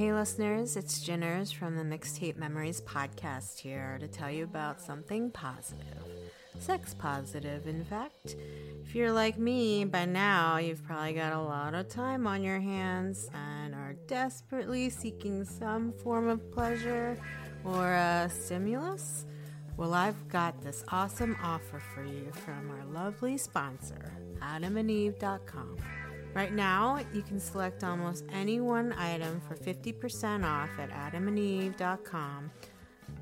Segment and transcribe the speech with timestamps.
[0.00, 5.30] Hey, listeners, it's Jinners from the Mixtape Memories podcast here to tell you about something
[5.30, 6.02] positive.
[6.58, 8.34] Sex positive, in fact.
[8.82, 12.60] If you're like me, by now you've probably got a lot of time on your
[12.60, 17.18] hands and are desperately seeking some form of pleasure
[17.62, 19.26] or a stimulus.
[19.76, 25.76] Well, I've got this awesome offer for you from our lovely sponsor, adamandeve.com.
[26.34, 32.50] Right now, you can select almost any one item for 50% off at adamandeve.com.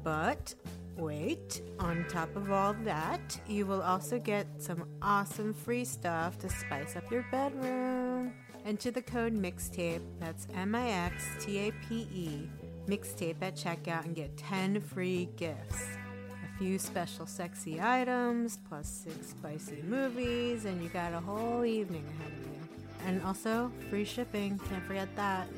[0.05, 0.55] But
[0.97, 6.49] wait, on top of all that, you will also get some awesome free stuff to
[6.51, 8.35] spice up your bedroom.
[8.67, 12.49] Enter the code MIXTAPE, that's M I X T A P E,
[12.87, 15.87] MIXTAPE at checkout and get 10 free gifts.
[16.45, 22.05] A few special sexy items, plus six spicy movies, and you got a whole evening
[22.19, 22.58] ahead of you.
[23.07, 25.49] And also, free shipping, can't forget that.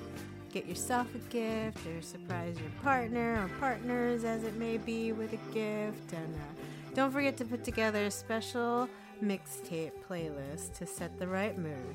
[0.52, 5.33] Get yourself a gift or surprise your partner or partners, as it may be, with
[5.33, 6.12] a gift.
[6.12, 6.62] And uh,
[6.94, 8.88] don't forget to put together a special
[9.22, 11.94] mixtape playlist to set the right mood.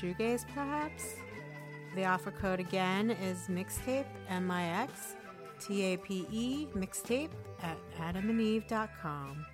[0.00, 1.14] Shoegaze, perhaps?
[1.94, 5.16] The offer code again is mixtape, M I X
[5.60, 7.30] T A P E, mixtape
[7.62, 9.46] at adamandeve.com.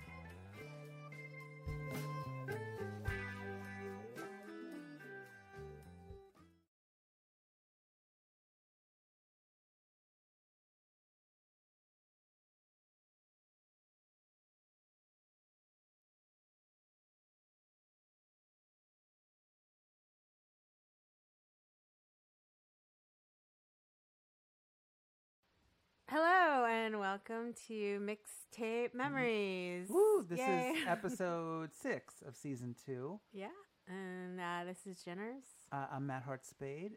[26.17, 29.89] Hello and welcome to Mixtape Memories.
[29.89, 30.23] Woo!
[30.23, 30.69] This Yay.
[30.77, 33.19] is episode six of season two.
[33.33, 33.47] yeah,
[33.89, 35.43] and uh, this is Jinners,
[35.73, 36.93] Uh, I'm Matt Heart Spade.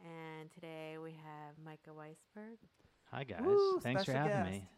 [0.00, 2.58] and today we have Micah Weisberg.
[3.10, 4.62] Hi guys, Woo, thanks for special having guest.
[4.62, 4.68] me.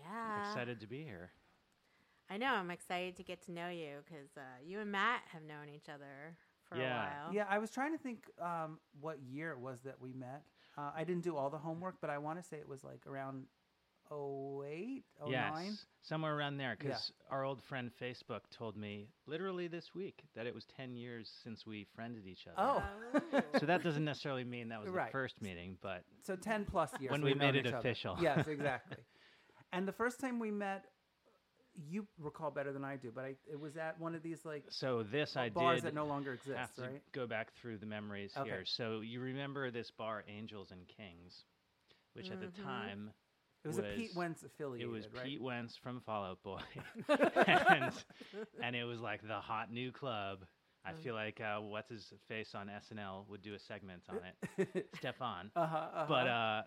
[0.00, 1.30] Yeah, Excited to be here.
[2.30, 2.54] I know.
[2.54, 5.90] I'm excited to get to know you because uh, you and Matt have known each
[5.90, 6.38] other
[6.70, 7.02] for Yeah.
[7.02, 7.34] a while.
[7.34, 10.44] Yeah, I was trying to think um, what year it was that we met.
[10.76, 13.06] Uh, I didn't do all the homework, but I want to say it was like
[13.06, 13.44] around
[14.10, 15.30] 08, 09.
[15.30, 16.70] Yes, somewhere around there.
[16.80, 16.88] Yeah.
[16.88, 21.30] Because our old friend Facebook told me literally this week that it was ten years
[21.42, 22.82] since we friended each other.
[23.22, 25.06] Oh, so that doesn't necessarily mean that was Right.
[25.08, 27.10] the first meeting, but so 10 plus years.
[27.12, 27.78] When we've made it each other.
[27.78, 28.16] official.
[28.20, 28.98] Yes, exactly.
[29.72, 30.86] and the first time we met,
[31.74, 34.64] you recall better than I do, but I, it was at one of these like
[34.70, 37.02] so this I bars did that no longer exist, have to right?
[37.12, 38.48] go back through the memories Okay.
[38.48, 38.64] here.
[38.64, 41.44] So you remember this bar, Angels and Kings,
[42.14, 42.52] which at the Mhm.
[42.62, 43.10] time
[43.64, 45.24] It was, a Pete Wentz Wentz it affiliated, was right?
[45.24, 46.60] Pete Wentz from Fall Out Boy,
[47.68, 47.92] and,
[48.62, 50.44] and it was like the hot new club.
[50.84, 54.86] I feel like uh, what's his face on SNL would do a segment on it,
[55.02, 55.50] Stefon.
[55.56, 56.06] Uh-huh, uh-huh.
[56.08, 56.62] But uh,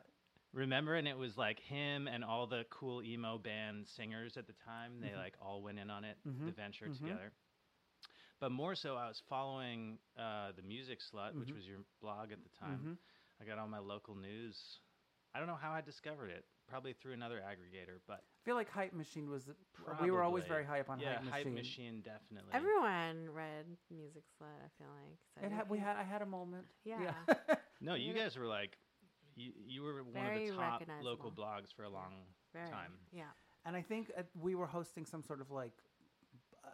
[0.56, 4.54] remember, and it was like him and all the cool emo band singers at the
[4.66, 5.02] time.
[5.02, 5.18] They Mhm.
[5.18, 6.98] like all went in on it, the Mhm, venture mhm.
[6.98, 7.32] together.
[8.40, 11.56] But more so, I was following uh, the Music Slut, which Mhm.
[11.56, 12.80] was your blog at the time.
[12.84, 12.98] Mhm.
[13.42, 14.80] I got all my local news.
[15.34, 16.46] I don't know how I discovered it.
[16.68, 19.48] Probably through another aggregator, but I feel like Hype Machine was.
[20.02, 22.02] We were always very high up on yeah, Hype Machine.
[22.02, 22.54] definitely.
[22.54, 24.58] Everyone read Music Slut.
[24.64, 25.96] I feel like so It you had, we had.
[25.96, 26.66] I had a moment.
[26.84, 27.14] Yeah.
[27.82, 28.78] No, you guys were like,
[29.36, 32.14] you, you were one Very of the top local blogs for a long
[32.54, 32.94] very, time.
[33.12, 33.24] Yeah.
[33.66, 35.74] and I think uh, we were hosting some sort of like
[36.64, 36.70] uh,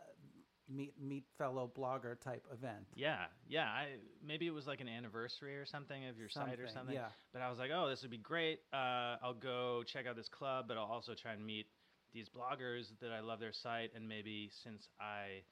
[0.70, 2.86] meet meet fellow blogger type event.
[2.96, 3.66] Yeah, yeah.
[3.66, 3.88] I
[4.26, 6.96] maybe it was like an anniversary or something of your site or something.
[6.96, 7.08] Yeah.
[7.34, 8.60] But I was like, oh, this would be great.
[8.72, 11.68] Uh, I'll go check out this club, but I'll also try and meet
[12.14, 13.92] these bloggers that I love their site.
[13.96, 15.44] And maybe since I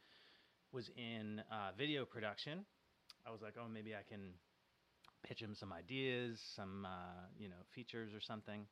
[0.71, 2.65] was in uh, video production,
[3.25, 4.33] I was like, oh, maybe I can
[5.23, 8.65] pitch him some ideas, some uh, you know features or something.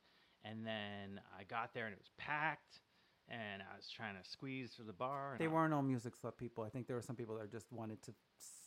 [0.44, 2.80] And then I got there and it was packed,
[3.28, 5.36] and I was trying to squeeze through the bar.
[5.38, 6.64] They I- weren't all music club people.
[6.64, 8.12] I think there were some people that just wanted to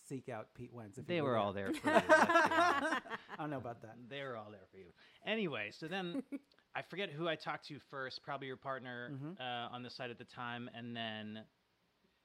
[0.08, 0.98] seek out Pete Wentz.
[0.98, 1.72] If They were all there.
[1.74, 1.94] for you.
[1.96, 3.02] let's be honest.
[3.38, 3.96] I don't know about that.
[4.10, 4.88] They were all there for you.
[5.26, 6.22] Anyway, so then
[6.76, 9.40] I forget who I talked to first, probably your partner Mhm.
[9.40, 11.46] uh, on the site at the time, and then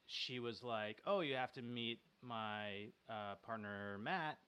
[0.07, 4.39] she was like, "Oh, you have to meet my uh, partner Matt,"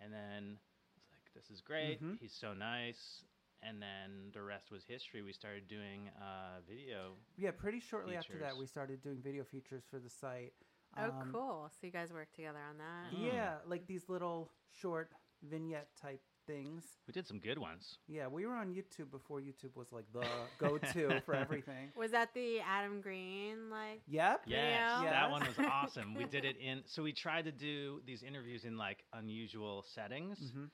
[0.00, 2.00] and then I was like, "This is great.
[2.02, 2.18] Mhm.
[2.20, 3.24] He's so nice.
[3.60, 5.20] and then the rest was history.
[5.20, 7.16] We started doing uh, video.
[7.36, 10.54] Yeah, pretty shortly after that, we started doing video features for the site.
[10.96, 11.68] Oh, Um, cool.
[11.72, 13.12] So you guys work together on that.
[13.12, 13.32] Mm.
[13.32, 15.10] Yeah, like these little short
[15.42, 16.82] vignette type things.
[17.06, 17.98] We did some good ones.
[18.08, 20.24] Yeah, we were on YouTube before YouTube was like the
[20.58, 21.90] go-to for everything.
[21.96, 24.00] Was that the Adam Green like?
[24.08, 24.42] Yep.
[24.46, 25.12] Yes, Video?
[25.12, 26.14] that one was awesome.
[26.14, 26.82] we did it in.
[26.86, 30.70] So we tried to do these interviews in like unusual settings Mhm.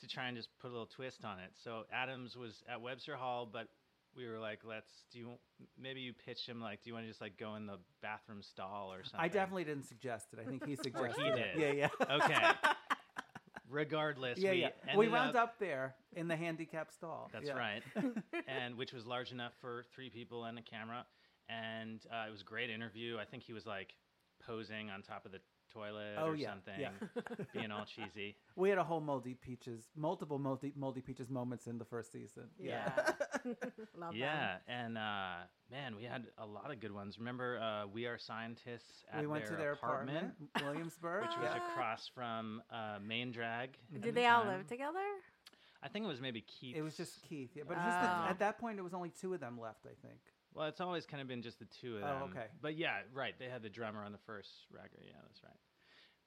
[0.00, 1.50] to try and just put a little twist on it.
[1.62, 3.66] So Adams was at Webster Hall, but
[4.16, 5.18] we were like, let's do.
[5.18, 5.28] You,
[5.76, 8.42] maybe you pitched him like, do you want to just like go in the bathroom
[8.42, 9.18] stall or something?
[9.18, 10.38] I definitely didn't suggest it.
[10.38, 11.54] I think he suggested he it.
[11.56, 11.76] did.
[11.76, 12.14] Yeah, yeah.
[12.16, 12.52] Okay.
[13.74, 14.96] Regardless, yeah, we yeah.
[14.96, 17.30] We wound up up, there in the handicap stall.
[17.32, 17.58] That's Yeah.
[17.58, 17.82] right.
[18.48, 21.04] and which was large enough for three people and a camera.
[21.48, 23.18] And uh, it was a great interview.
[23.18, 23.94] I think he was like
[24.46, 25.40] posing on top of the
[25.74, 26.90] toilet Oh, or yeah, something, yeah.
[27.52, 28.36] being all cheesy.
[28.56, 32.44] We had a whole moldy peaches, multiple moldy moldy peaches moments in the first season.
[32.58, 32.92] Yeah.
[33.44, 34.14] Love them.
[34.14, 35.34] yeah, and uh,
[35.70, 37.18] man, we had a lot of good ones.
[37.18, 40.32] Remember, uh, we are scientists at we went to their apartment,
[40.64, 41.22] Williamsburg.
[41.22, 41.72] which was yeah.
[41.72, 43.70] across from uh, Main Drag.
[43.94, 44.58] at Did the they all time.
[44.58, 44.98] live together?
[45.82, 46.76] I think it was maybe Keith.
[46.76, 48.30] It was just Keith, yeah, but it's just that Oh.
[48.30, 50.20] at that point it was only two of them left, I think.
[50.54, 52.16] Well, it's always kind of been just the two of them.
[52.22, 52.46] Oh, okay.
[52.62, 53.34] But yeah, right.
[53.38, 55.02] They had the drummer on the first record.
[55.04, 55.52] Yeah, that's right.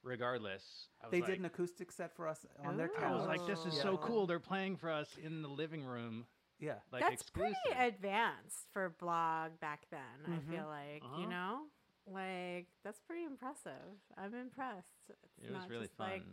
[0.03, 3.03] Regardless, I was They like, did an acoustic set for us on their Ooh.
[3.03, 3.83] I was like, this is Yeah.
[3.83, 4.27] so cool.
[4.27, 6.25] They're playing for us in the living room,
[6.59, 7.55] Yeah, like That's exclusive.
[7.65, 9.99] pretty advanced for blog back then.
[10.25, 10.37] Mhm.
[10.37, 11.21] I feel like Uh-huh.
[11.21, 11.67] you know,
[12.07, 13.99] like that's pretty impressive.
[14.17, 15.09] I'm impressed.
[15.09, 16.09] It's it was not really just fun.
[16.09, 16.23] like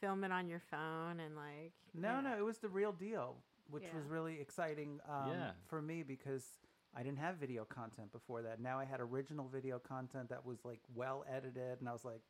[0.00, 2.38] film it on your phone and like no, you no, know.
[2.38, 3.94] it was the real deal, which Yeah.
[3.94, 5.52] was really exciting um, Yeah.
[5.68, 6.58] for me because
[6.94, 8.60] I didn't have video content before that.
[8.60, 12.20] Now I had original video content that was like well edited, and I was like,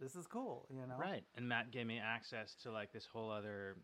[0.00, 0.96] this is cool, you know?
[0.98, 1.22] Right.
[1.36, 3.76] And Matt gave me access to like this whole other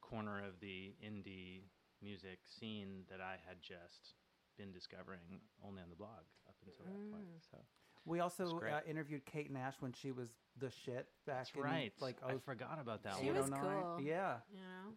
[0.00, 1.64] corner of the indie
[2.02, 4.14] music scene that I had just
[4.56, 7.24] been discovering only on the blog up until that point.
[7.24, 7.50] Mm.
[7.50, 7.58] So
[8.06, 11.92] We also uh, interviewed Kate Nash when she was the shit back that's in right.
[12.00, 13.36] like I oh, forgot about that She one.
[13.36, 14.00] was cool.
[14.02, 14.36] Yeah.
[14.50, 14.94] you know.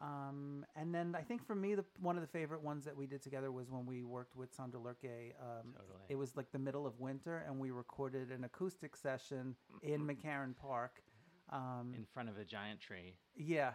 [0.00, 3.06] Um, and then I think for me, the one of the favorite ones that we
[3.06, 5.32] did together was when we worked with Sondre Lerche.
[5.40, 6.04] Um, Totally.
[6.10, 10.54] It was like the middle of winter, and we recorded an acoustic session in McCarren
[10.56, 11.02] Park.
[11.50, 13.72] Um, in front of a giant tree, yeah,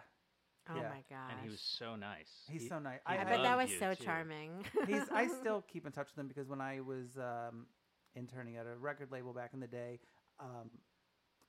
[0.70, 0.90] Oh Yeah.
[0.90, 1.30] my gosh.
[1.32, 2.30] and he was so nice.
[2.48, 3.00] he's He- so nice.
[3.08, 4.04] he I I, bet that was so too.
[4.04, 4.64] charming.
[4.86, 7.66] he's I still keep in touch with him because when I was um,
[8.14, 9.98] interning at a record label back in the day,
[10.38, 10.70] um,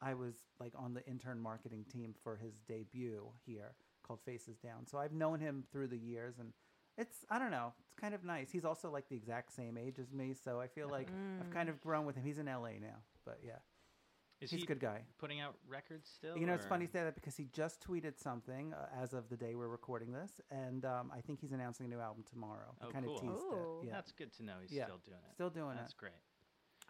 [0.02, 4.86] I was like on the intern marketing team for his debut here called Faces Down.
[4.86, 6.54] So I've known him through the years, and
[6.98, 8.52] it's I don't know, it's kind of nice.
[8.52, 11.10] He's also like the exact same age as me, so I feel like
[11.42, 12.24] I've kind of grown with him.
[12.24, 13.54] He's in LA now, but yeah,
[14.42, 15.02] Is he's he a good guy.
[15.18, 16.38] putting out records still?
[16.38, 19.30] You know, it's funny to say that because he just tweeted something uh, as of
[19.30, 22.76] the day we're recording this, and um, I think he's announcing a new album tomorrow.
[22.82, 23.16] He Oh, kind cool.
[23.16, 23.80] of teased Ooh.
[23.82, 23.88] it.
[23.88, 24.54] Yeah, That's good to know.
[24.62, 24.86] He's Yeah.
[24.86, 25.34] still doing it.
[25.34, 25.82] still doing That's it.
[25.84, 26.22] That's great.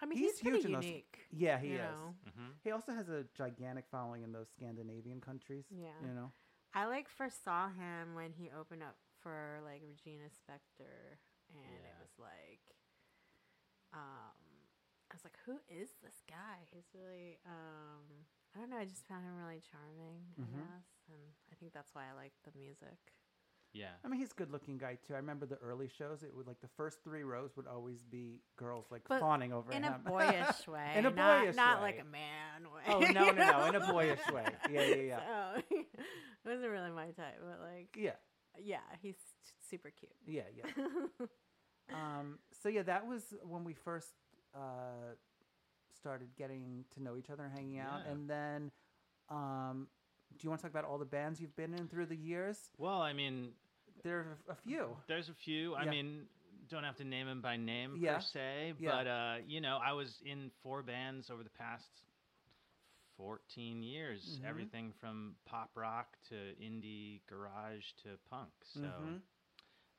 [0.02, 1.20] I mean, he's he's, pretty huge in those- unique.
[1.32, 1.80] Yeah, he is.
[1.80, 2.16] know.
[2.36, 5.66] hmm He also has a gigantic following in those Scandinavian countries.
[5.72, 5.88] Yeah.
[6.06, 6.32] You know?
[6.74, 11.22] I like first saw him when he opened up for like Regina Spektor,
[11.54, 12.66] and it was like,
[13.94, 14.34] um,
[15.12, 16.66] I was like, who is this guy?
[16.74, 18.26] He's really, um,
[18.56, 18.78] I don't know.
[18.78, 20.26] I just found him really charming.
[20.40, 21.22] I guess, and
[21.52, 22.98] I think that's why I like the music.
[23.74, 23.90] Yeah.
[24.06, 25.14] I mean, he's a good looking guy, too.
[25.16, 26.22] I remember the early shows.
[26.22, 29.72] It would like the first three rows would always be girls like But fawning over
[29.72, 29.94] In him.
[30.06, 31.82] a boyish way, In a boyish not way.
[31.82, 32.82] Not like a man way.
[32.88, 33.66] oh, no, no, no.
[33.66, 34.46] In a boyish way.
[34.72, 35.20] Yeah, yeah, yeah.
[35.70, 35.76] So,
[36.46, 38.16] it wasn't really my type, but like, Yeah,
[38.58, 40.12] yeah, he's t- super cute.
[40.26, 41.26] yeah, yeah.
[41.94, 44.10] um, so, yeah, that was when we first
[44.56, 45.16] uh,
[46.00, 48.02] started getting to know each other and hanging out.
[48.06, 48.12] Yeah.
[48.12, 48.72] And then,
[49.30, 49.88] um,
[50.38, 52.58] do you want to talk about all the bands you've been in through the years?
[52.78, 53.50] Well, I mean,
[54.04, 54.98] There are a few.
[55.08, 55.76] There's a few.
[55.76, 55.92] I Yeah.
[55.92, 56.28] mean,
[56.70, 58.16] don't have to name them by name Yeah.
[58.16, 58.92] per se, Yeah.
[58.92, 61.90] but uh, you know, I was in four bands over the past
[63.18, 64.40] 14 years.
[64.40, 64.46] Mhm.
[64.46, 68.52] Everything from pop rock to indie garage to punk.
[68.66, 69.22] So, Mhm.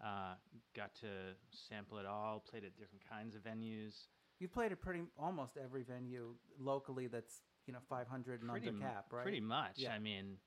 [0.01, 0.37] uh,
[0.75, 2.41] got to sample it all.
[2.41, 4.09] Played at different kinds of venues.
[4.39, 8.81] You played at pretty almost every venue locally that's you know 500 and Pretty under
[8.81, 9.23] cap, right?
[9.23, 9.79] Pretty much.
[9.79, 9.95] Yeah.
[9.95, 10.39] I mean.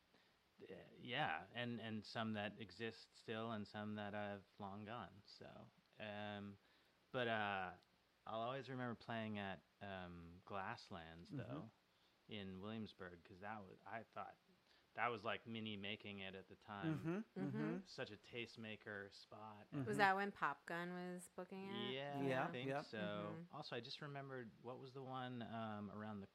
[0.69, 5.21] uh, Yeah, and and some that exist still, and some that have long gone.
[5.25, 5.45] So,
[5.99, 6.57] um,
[7.11, 7.69] but uh,
[8.25, 11.37] I'll always remember playing at um, Glasslands Mhm.
[11.37, 11.71] though
[12.29, 14.33] in Williamsburg because that was I thought
[14.95, 16.99] that was like mini making it at the time.
[17.05, 17.39] Mm-hmm.
[17.39, 17.45] Mhm.
[17.45, 17.73] Mm-hmm.
[17.85, 19.67] Such a tastemaker spot.
[19.75, 19.85] Mhm.
[19.85, 21.93] Was that when Popgun was booking it?
[21.93, 22.81] Yeah, Yeah, I think yeah.
[22.81, 22.97] so.
[22.97, 23.55] Mhm.
[23.55, 26.27] Also, I just remembered what was the one um, around the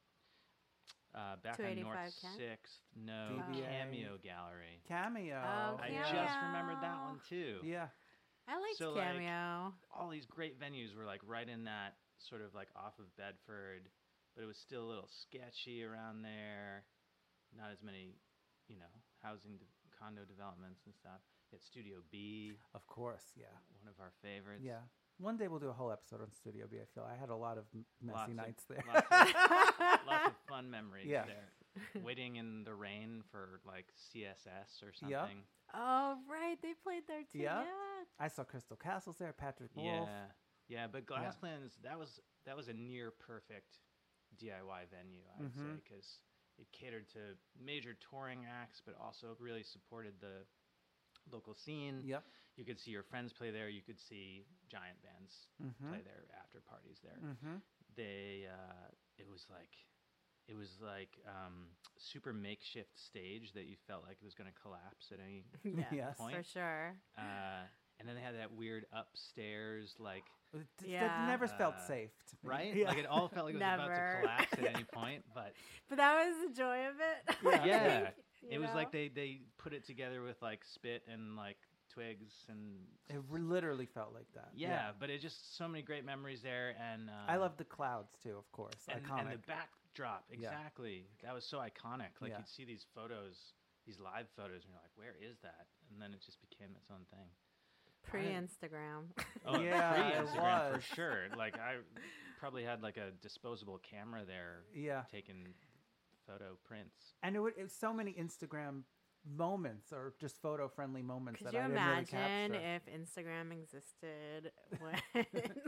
[1.14, 3.66] Uh, back on North Sixth, no DBA.
[3.68, 4.80] Cameo Gallery.
[4.88, 5.36] Cameo.
[5.44, 6.02] Oh, I Cameo.
[6.10, 7.60] just remembered that one too.
[7.62, 7.88] Yeah.
[8.48, 9.74] I liked So, like, Cameo.
[9.90, 13.90] all these great venues were like right in that sort of like off of Bedford,
[14.34, 16.84] but it was still a little sketchy around there.
[17.56, 18.16] Not as many,
[18.68, 19.66] you know, housing de-
[19.98, 21.20] condo developments and stuff.
[21.52, 23.24] At Studio B, Of course.
[23.36, 23.52] Yeah.
[23.78, 24.62] one of our favorites.
[24.64, 24.80] Yeah.
[25.18, 26.78] One day we'll do a whole episode on Studio B.
[26.80, 27.64] I feel I had a lot of
[28.00, 28.82] messy Lots of- nights there.
[28.88, 29.34] Lots of,
[30.08, 31.24] lots of fun memories Yeah.
[31.26, 32.02] there.
[32.02, 35.10] Waiting in the rain for like CSS or something.
[35.10, 35.26] Yeah.
[35.74, 36.56] Oh, right.
[36.62, 37.38] They played there too.
[37.40, 37.60] Yeah.
[37.62, 38.04] Yeah.
[38.18, 39.32] I saw Crystal Castles there.
[39.32, 40.08] Patrick Wolf.
[40.08, 40.24] Yeah,
[40.68, 43.78] yeah, but Glasslands that was that was a near perfect
[44.38, 45.82] DIY venue, I would say, Mhm.
[45.84, 46.20] because
[46.58, 50.46] it catered to major touring acts, but also really supported the
[51.30, 52.02] local scene.
[52.04, 52.24] Yep.
[52.56, 53.68] You could see your friends play there.
[53.68, 55.88] You could see giant bands Mhm.
[55.88, 57.18] play there after parties there.
[57.18, 57.56] Mm-hmm.
[57.94, 59.76] They uh, it was like
[60.48, 64.60] it was like um, super makeshift stage that you felt like it was going to
[64.60, 65.76] collapse at any point.
[65.92, 65.92] Yeah.
[65.92, 66.16] Yes.
[66.18, 67.00] For sure.
[67.16, 67.66] uh,
[67.98, 71.24] and then they had that weird upstairs like It, it Yeah.
[71.26, 72.48] never felt Uh, safe to me.
[72.50, 72.74] right?
[72.74, 72.88] Yeah.
[72.88, 75.24] Like it all felt like it was about to collapse at any point.
[75.34, 75.54] But
[75.88, 77.36] But that was the joy of it.
[77.44, 77.64] Yeah.
[77.66, 78.00] Yeah.
[78.04, 81.56] think, you it was like they they put it together with like spit and like
[81.88, 84.50] twigs and It re- literally felt like that.
[84.54, 86.74] yeah, but it just so many great memories there.
[86.80, 88.72] And uh, I love the clouds too, of course.
[88.88, 89.20] and, Iconic.
[89.20, 90.36] and the backdrop Yeah.
[90.36, 91.06] exactly.
[91.22, 92.12] That was so iconic.
[92.20, 92.38] Like Yeah.
[92.38, 93.54] you'd see these photos,
[93.86, 95.66] these live photos, and you're like, where is that?
[95.90, 97.28] And then it just became its own thing.
[98.02, 99.06] Pre Instagram.
[99.46, 101.18] Oh, Yeah, it pre-Instagram for sure.
[101.36, 101.76] Like I
[102.40, 105.02] probably had like a disposable camera there, yeah.
[105.10, 105.48] taking
[106.26, 107.14] photo prints.
[107.22, 108.82] And it, would, it was so many Instagram
[109.36, 112.74] moments or just photo friendly moments Could that you I didn't really imagine capture.
[112.76, 115.24] if Instagram existed when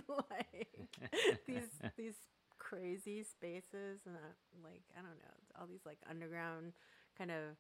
[0.09, 0.69] like
[1.47, 2.15] these these
[2.59, 6.73] crazy spaces and uh, like I don't know all these like underground
[7.17, 7.57] kind of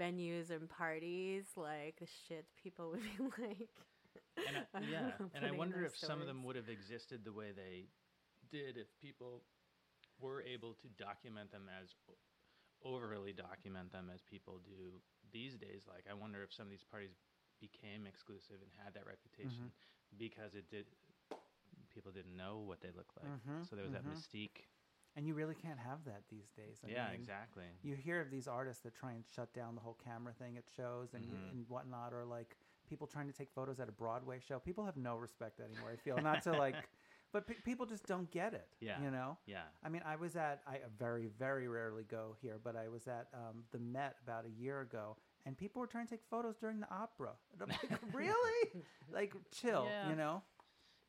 [0.00, 3.68] venues and parties like the shit people would be like.
[4.46, 7.52] And I, yeah, and I wonder if some of them would have existed the way
[7.52, 7.86] they
[8.50, 9.42] did if people
[10.20, 11.94] were able to document them as
[12.84, 15.00] overly document them as people do
[15.32, 15.86] these days.
[15.88, 17.16] Like, I wonder if some of these parties
[17.60, 20.18] became exclusive and had that reputation Mm-hmm.
[20.18, 20.86] because it did.
[21.92, 23.96] People didn't know what they looked like, Mhm, so there was mhm.
[23.96, 24.66] that mystique.
[25.16, 26.82] And you really can't have that these days.
[26.84, 27.64] I yeah, mean, exactly.
[27.82, 30.64] You hear of these artists that try and shut down the whole camera thing at
[30.76, 31.50] shows and, Mhm.
[31.52, 32.56] and whatnot, or like
[32.88, 34.58] people trying to take photos at a Broadway show.
[34.58, 35.90] People have no respect anymore.
[35.92, 36.76] I feel not to like,
[37.32, 38.66] but pe- people just don't get it.
[38.80, 39.00] Yeah.
[39.02, 39.36] you know.
[39.46, 43.06] Yeah, I mean, I was at I very very rarely go here, but I was
[43.08, 46.56] at um, the Met about a year ago, and people were trying to take photos
[46.56, 47.30] during the opera.
[47.52, 48.70] And I'm like, really?
[49.12, 50.08] like, chill, Yeah.
[50.10, 50.42] you know.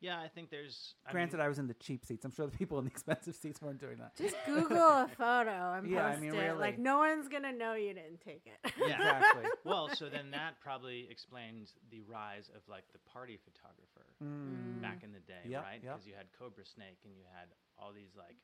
[0.06, 0.18] Yeah.
[0.20, 0.94] I think there's.
[1.06, 2.24] I Granted, mean, I was in the cheap seats.
[2.24, 4.16] I'm sure the people in the expensive seats weren't doing that.
[4.16, 6.38] Just Google a photo and Yeah, I post mean, it.
[6.38, 6.58] really.
[6.58, 8.72] Like no one's gonna know you didn't take it.
[8.86, 9.18] Yeah.
[9.18, 9.44] Exactly.
[9.64, 14.80] well, so then that probably explains the rise of like the party photographer Mm.
[14.80, 15.80] back in the day, Yep, right?
[15.82, 15.92] yep.
[15.92, 17.48] Because you had Cobrasnake and you had
[17.78, 18.36] all these like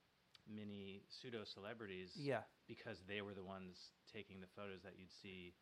[0.53, 2.43] mini pseudo celebrities Yeah.
[2.69, 5.55] because they were the ones taking the photos that you'd see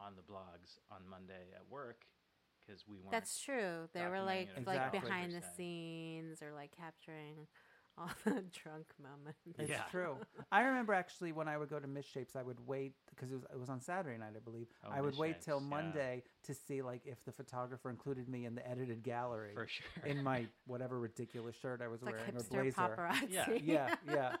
[0.00, 2.04] on the blogs on Monday at work
[2.66, 3.12] because we weren't.
[3.12, 3.88] That's true.
[3.92, 5.00] They were like it like Exactly.
[5.00, 7.46] behind the scenes or like capturing
[7.98, 9.38] all the drunk moments.
[9.58, 9.82] It's Yeah.
[9.90, 10.16] true.
[10.50, 13.44] I remember actually when I would go to Misshapes, I would wait because it was
[13.52, 14.66] it was on Saturday night, I believe.
[14.84, 15.76] Oh, I would wait till Misshapes, yeah.
[15.76, 20.08] Monday to see like if the photographer included me in the edited gallery for sure.
[20.10, 22.96] in my whatever ridiculous shirt I was It's like wearing or blazer.
[22.96, 23.28] paparazzi.
[23.30, 23.48] Yeah.
[23.64, 24.32] Yeah, yeah.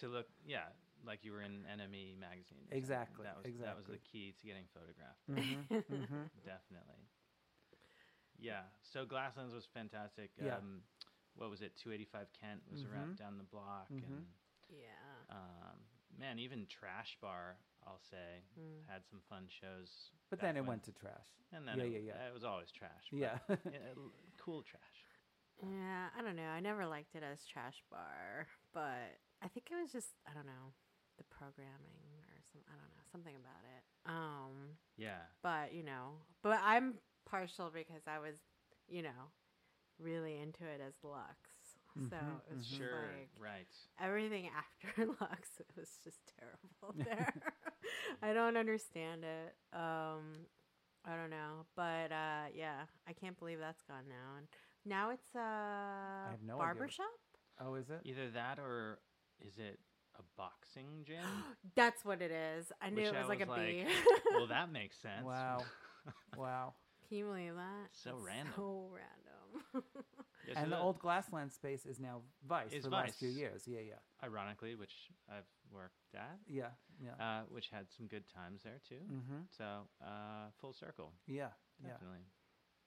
[0.00, 0.64] to look, yeah,
[1.06, 2.64] like you were in NME magazine.
[2.72, 5.20] Exactly, That was that was the key to getting photographed.
[5.28, 7.04] hmm hmm Definitely.
[8.40, 8.62] Yeah.
[8.82, 10.30] So Glasslands was fantastic.
[10.36, 10.56] Yeah.
[10.56, 10.82] Um,
[11.34, 11.76] what was it?
[11.76, 12.92] 285 Kent was Mhm.
[12.92, 14.02] around down the block, Mhm.
[14.04, 14.26] and
[14.68, 15.24] yeah.
[15.28, 15.78] um,
[16.18, 17.56] man, even Trash Bar,
[17.86, 18.86] I'll say, Mm.
[18.88, 20.10] had some fun shows.
[20.28, 21.28] But then it when- went to trash.
[21.52, 22.28] And then yeah, it, yeah, yeah.
[22.28, 23.08] It was always trash.
[23.10, 23.38] but, Yeah.
[23.72, 25.06] yeah, l- cool trash.
[25.62, 26.48] Yeah, I don't know.
[26.48, 30.46] I never liked it as trash bar, but I think it was just I don't
[30.46, 30.74] know
[31.16, 33.84] the programming or some I don't know something about it.
[34.06, 35.26] Um, Yeah.
[35.42, 38.36] but you know, but I'm partial because I was,
[38.88, 39.32] you know,
[39.98, 41.36] really into it as Lux.
[42.08, 42.68] So Mhm, it was mhm.
[42.68, 42.90] just Sure.
[42.92, 43.66] like right.
[44.02, 47.34] everything after Lux it was just terrible there.
[48.22, 49.54] I don't understand it.
[49.72, 50.46] Um
[51.04, 51.66] I don't know.
[51.76, 54.36] But uh yeah, I can't believe that's gone now.
[54.38, 54.46] And
[54.84, 57.06] now it's uh have no idea barbershop?
[57.60, 58.00] Oh, is it?
[58.04, 58.98] Either that or
[59.46, 59.78] is it
[60.18, 61.44] a boxing gym?
[61.74, 62.72] That's what it is.
[62.80, 63.84] I knew Which it was I like was a B.
[63.84, 63.88] like,
[64.36, 65.26] well, that makes sense.
[65.26, 65.64] Wow.
[66.36, 66.74] wow.
[67.10, 67.88] Can you believe that?
[67.92, 68.52] So That's random.
[68.56, 69.84] So random.
[70.48, 73.18] Yeah, so and the that- old Glassland space is now Vice Is for the last
[73.18, 73.64] few years.
[73.66, 77.12] Yeah, yeah, ironically, which I've worked at, yeah, yeah.
[77.22, 79.04] uh, which had some good times there too.
[79.04, 79.40] mm-hmm.
[79.50, 79.64] So
[80.02, 81.48] uh, full circle, Yeah,
[81.84, 81.90] yeah.
[81.90, 82.20] definitely.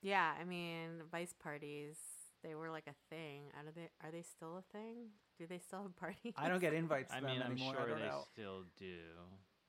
[0.02, 1.98] Yeah, I mean, vice parties,
[2.44, 3.52] they were like a thing.
[3.56, 5.10] Are they are they still a thing?
[5.38, 6.34] Do they still have parties?
[6.36, 7.12] I don't get invites.
[7.12, 7.76] To I them mean, I'm anymore.
[7.78, 8.24] Sure they know.
[8.34, 8.98] still do,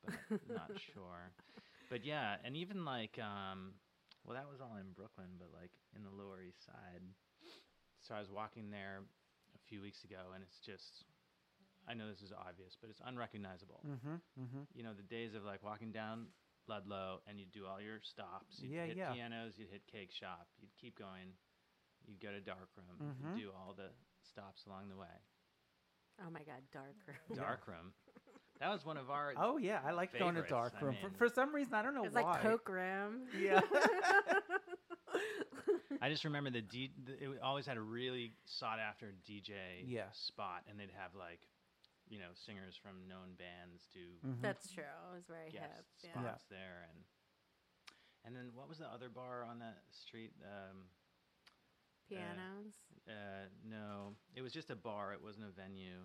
[0.06, 0.14] but
[0.49, 1.32] not sure.
[1.90, 3.75] But yeah, and even like, um,
[4.25, 7.02] well, that was all in Brooklyn, but like in the Lower East Side.
[8.00, 9.00] So I was walking there
[9.54, 11.04] a few weeks ago, and it's just,
[11.88, 13.81] I know this is obvious, but it's unrecognizable.
[13.87, 14.16] Mm-hmm.
[14.40, 14.62] Mm-hmm.
[14.75, 16.28] You know, the days of like walking down
[16.66, 18.57] Ludlow and you'd do all your stops.
[18.61, 19.12] You'd Yeah, hit yeah.
[19.12, 21.37] pianos, you'd hit cake shop, you'd keep going,
[22.07, 23.37] you'd go to darkroom, Mhm.
[23.37, 25.16] you'd do all the stops along the way.
[26.25, 27.19] Oh my god, darker.
[27.35, 27.93] Darkroom.
[28.61, 29.34] That was one of our.
[29.37, 30.94] Oh yeah, I like going to dark room.
[31.00, 32.23] For, mean- for some reason, I don't know It's why.
[32.23, 33.23] like Coke Rim.
[33.38, 33.61] Yeah.
[36.02, 40.11] I just remember the, D, the it always had a really sought after DJ Yeah.
[40.12, 41.40] spot, and they'd have like,
[42.08, 44.42] you know, singers from known bands do Mhm.
[44.42, 44.84] That's true.
[44.84, 45.87] It was very hip.
[46.02, 46.11] Yeah.
[46.12, 47.04] spots there, and
[48.26, 50.32] and then what was the other bar on that street?
[50.42, 50.84] Um,
[52.08, 52.75] Pianos.
[53.08, 55.12] uh, no, it was just a bar.
[55.14, 56.04] It wasn't a venue.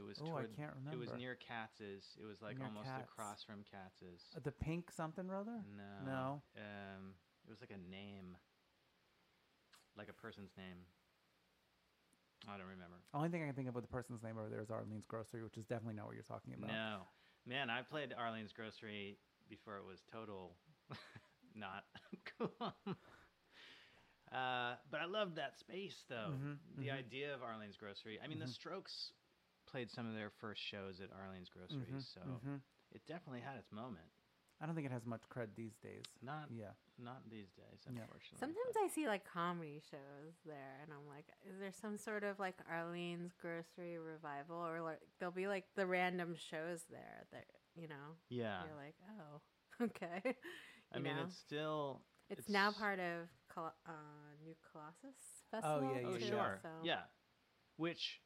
[0.00, 0.18] It was.
[0.20, 0.96] Oh, I can't remember.
[0.96, 2.04] It was near Katz's.
[2.20, 3.04] It was like Near almost Katz's.
[3.12, 4.22] across from Katz's.
[4.34, 5.60] Uh, the pink something rather.
[5.76, 5.92] No.
[6.06, 6.42] No.
[6.56, 7.14] Um,
[7.46, 8.36] it was like a name,
[9.96, 10.86] like a person's name.
[12.48, 12.96] I don't remember.
[13.12, 15.42] Only thing I can think of with the person's name over there is Arlene's Grocery,
[15.42, 16.68] which is definitely not what you're talking about.
[16.72, 17.04] No,
[17.46, 19.18] man, I played Arlene's Grocery
[19.50, 20.56] before it was total
[21.54, 21.84] not
[22.38, 22.72] cool.
[24.32, 26.30] Uh, but I loved that space, though.
[26.32, 26.98] Mhm, The mhm.
[26.98, 28.18] idea of Arlene's Grocery.
[28.22, 28.54] I mean, the Mhm.
[28.54, 29.12] Strokes
[29.70, 32.60] played some of their first shows at Arlene's Grocery, Mhm, so mhm.
[32.92, 34.10] it definitely had its moment.
[34.62, 36.04] I don't think it has much cred these days.
[36.20, 36.72] Not Yeah.
[36.98, 38.02] not these days, Yeah.
[38.02, 38.38] unfortunately.
[38.38, 42.24] Sometimes but- I see like comedy shows there, and I'm like, is there some sort
[42.24, 47.46] of like Arlene's Grocery revival, or like there'll be like the random shows there that
[47.74, 48.64] you know yeah.
[48.66, 49.40] you're like, oh,
[49.80, 50.36] okay.
[50.92, 51.22] I mean, know?
[51.22, 55.16] it's still It's, now part of Col- uh, New Colossus
[55.52, 55.82] Oh, Festival.
[55.94, 56.58] yeah, Oh, yeah, too, sure.
[56.62, 56.68] So.
[56.82, 57.06] Yeah.
[57.76, 58.20] Which,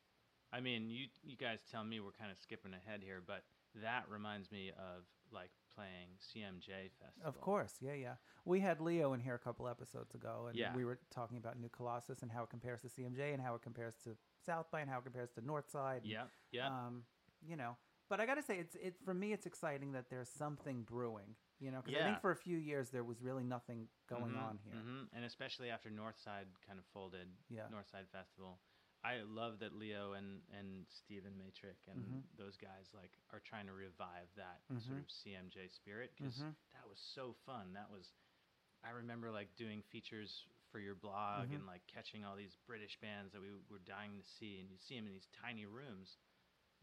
[0.54, 3.42] I mean, you you guys tell me we're kind of skipping ahead here, but
[3.82, 7.28] that reminds me of like playing CMJ Festival.
[7.28, 8.14] Of course, yeah, yeah.
[8.44, 10.74] We had Leo in here a couple episodes ago, and Yeah.
[10.76, 13.62] we were talking about New Colossus and how it compares to CMJ and how it
[13.62, 15.98] compares to South by and how it compares to Northside.
[16.02, 16.26] and, Yeah.
[16.52, 16.68] Yeah.
[16.68, 17.04] Um,
[17.42, 17.76] you know,
[18.08, 19.32] but I got to say, it's it for me.
[19.32, 21.34] It's exciting that there's something brewing.
[21.58, 24.42] You know, because I think for a few years there was really nothing going Mhm,
[24.42, 24.74] on here.
[24.74, 25.08] mhm.
[25.12, 27.66] And especially after Northside kind of folded, Yeah.
[27.70, 28.60] Northside Festival.
[29.04, 32.36] I love that Leo and and Stephen Matrick and Mhm.
[32.36, 35.04] those guys like are trying to revive that sort Mhm.
[35.04, 36.56] of CMJ spirit because Mhm.
[36.72, 37.74] that was so fun.
[37.74, 38.12] That was
[38.82, 41.54] I remember like doing features for your blog Mhm.
[41.56, 44.76] and like catching all these British bands that we were dying to see, and you
[44.78, 46.18] see them in these tiny rooms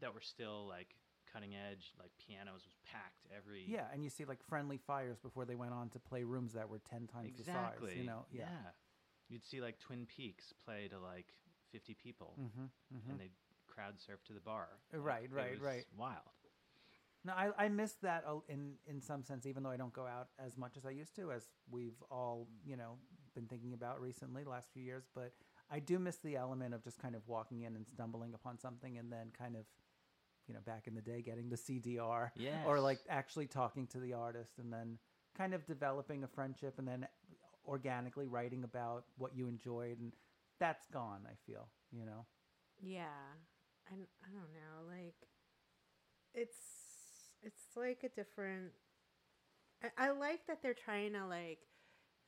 [0.00, 4.24] that were still like cutting edge, like pianos was packed every Yeah, and you see
[4.24, 7.86] like friendly fires before they went on to play rooms that were ten times exactly.
[7.86, 7.98] the size.
[7.98, 8.72] You know, yeah.
[9.28, 11.32] You'd see like Twin Peaks play to like
[11.72, 13.10] 50 people Mm-hmm, mm-hmm.
[13.10, 13.32] and they'd
[13.66, 14.68] crowd surf to the bar.
[14.94, 15.84] Uh, right, it right, was right.
[15.96, 16.18] Wild.
[17.24, 20.28] No, I, I miss that in in some sense, even though I don't go out
[20.44, 22.98] as much as I used to, as we've all you know
[23.34, 25.04] been thinking about recently, the last few years.
[25.14, 25.32] But
[25.70, 28.98] I do miss the element of just kind of walking in and stumbling upon something,
[28.98, 29.62] and then kind of,
[30.48, 32.30] you know, back in the day, getting the CDR,
[32.66, 34.98] or like actually talking to the artist, and then
[35.38, 37.06] kind of developing a friendship, and then
[37.66, 40.12] organically writing about what you enjoyed, and
[40.62, 41.26] that's gone.
[41.30, 42.26] I feel, you know.
[42.80, 43.36] Yeah.
[43.88, 44.86] i don't know.
[44.88, 45.28] Like,
[46.34, 48.72] it's it's like a different.
[49.82, 51.60] I, I like that they're trying to like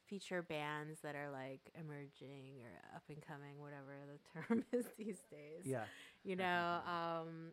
[0.07, 5.21] feature bands that are like emerging or up and coming, whatever the term is these
[5.31, 5.65] days.
[5.65, 5.87] Yeah,
[6.25, 7.53] You know, um,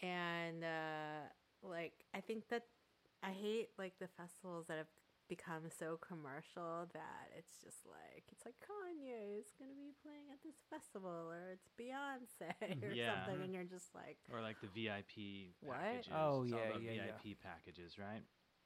[0.00, 1.28] and uh,
[1.62, 2.64] like I think that
[3.22, 4.88] I hate like the festivals that have
[5.28, 10.38] become so commercial that it's just like it's like Kanye is gonna be playing at
[10.44, 12.94] this festival or it's Beyonce or mm-hmm.
[12.94, 13.24] Yeah.
[13.26, 15.78] something, and you're just like, Or like the VIP What?
[15.78, 16.12] packages.
[16.14, 17.02] Oh, It's all yeah, about yeah, yeah.
[17.22, 18.22] VIP packages, right?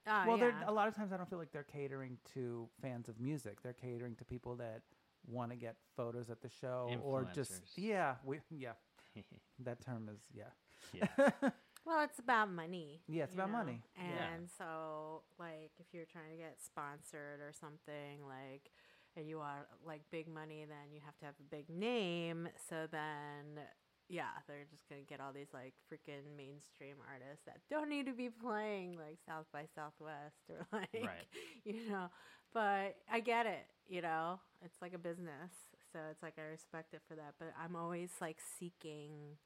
[0.07, 2.69] oh well, they're yeah, a lot of times I don't feel like they're catering to
[2.81, 3.63] fans of music.
[3.63, 4.83] They're catering to people that
[5.27, 8.73] want to get photos at the show or just yeah, we yeah.
[9.65, 10.45] That term is yeah.
[10.93, 11.31] yeah.
[11.85, 13.03] well, it's about money.
[13.09, 13.59] Yeah, it's about know?
[13.59, 13.83] money.
[13.97, 14.27] Yeah.
[14.35, 18.71] And so, like, if you're trying to get sponsored or something, like,
[19.17, 22.49] and you want like big money, then you have to have a big name.
[22.69, 23.61] So then,
[24.09, 28.13] yeah, they're just gonna get all these like freaking mainstream artists that don't need to
[28.13, 31.27] be playing like South by Southwest or like, Right.
[31.65, 32.09] you know.
[32.53, 33.67] But I get it.
[33.89, 35.53] You know, it's like a business.
[35.93, 39.37] So it's like I respect it for that, but I'm always like seeking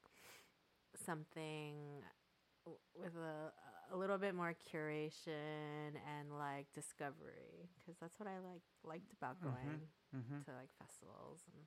[1.04, 2.23] something w-
[2.94, 3.52] with a
[3.92, 9.40] a little bit more curation and like discovery because that's what I like liked about
[9.42, 9.80] going
[10.16, 10.42] Mm-hmm.
[10.46, 11.64] to like festivals and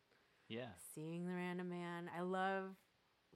[0.47, 0.69] Yeah.
[0.95, 2.09] seeing the random man.
[2.17, 2.75] I love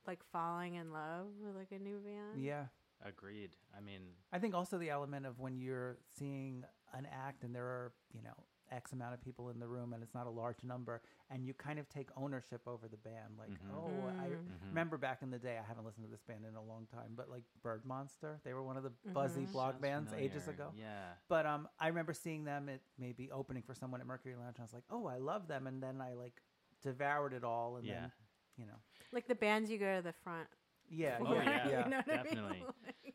[0.07, 2.41] like falling in love with like a new band.
[2.43, 2.65] Yeah.
[3.05, 3.55] Agreed.
[3.77, 7.65] I mean, I think also the element of when you're seeing an act and there
[7.65, 8.35] are, you know,
[8.71, 11.53] X amount of people in the room and it's not a large number and you
[11.53, 13.37] kind of take ownership over the band.
[13.37, 13.73] Like, Mhm.
[13.73, 14.61] oh, I Mm.
[14.69, 17.13] remember back in the day, I haven't listened to this band in a long time,
[17.15, 19.51] but like Birdmonster, they were one of the buzzy Mhm.
[19.51, 20.71] blog sounds bands ages ago.
[20.75, 21.15] Yeah.
[21.27, 24.55] But um, I remember seeing them at maybe opening for someone at Mercury Lounge.
[24.55, 25.67] And I was like, oh, I love them.
[25.67, 26.41] And then I like
[26.81, 27.77] devoured it all.
[27.77, 28.01] And Yeah.
[28.01, 28.11] then,
[28.57, 28.79] you know,
[29.11, 30.47] Like the bands you go to the front.
[30.89, 31.69] yeah, Oh, for, yeah, yeah.
[31.69, 31.83] yeah.
[31.83, 32.23] you know what I mean?
[32.23, 33.13] definitely.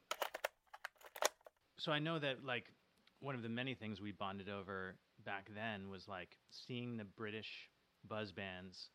[1.79, 2.73] So I know that like
[3.21, 7.69] one of the many things we bonded over back then was like seeing the British
[8.09, 8.89] buzz bands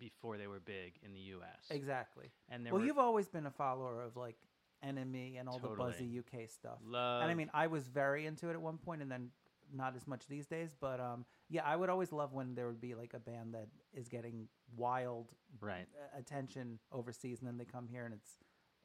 [0.00, 1.66] before they were big in the U.S.
[1.70, 2.32] Exactly.
[2.48, 4.36] And there Well, were you've always been a follower of like
[4.84, 6.78] NME and all the buzzy UK stuff.
[6.84, 7.22] love.
[7.22, 9.28] and I mean, I was very into it at one point, and then
[9.72, 10.74] not as much these days.
[10.80, 13.68] But um, yeah, I would always love when there would be like a band that
[13.92, 15.86] is getting wild right.
[16.18, 18.38] attention overseas, and then they come here, and it's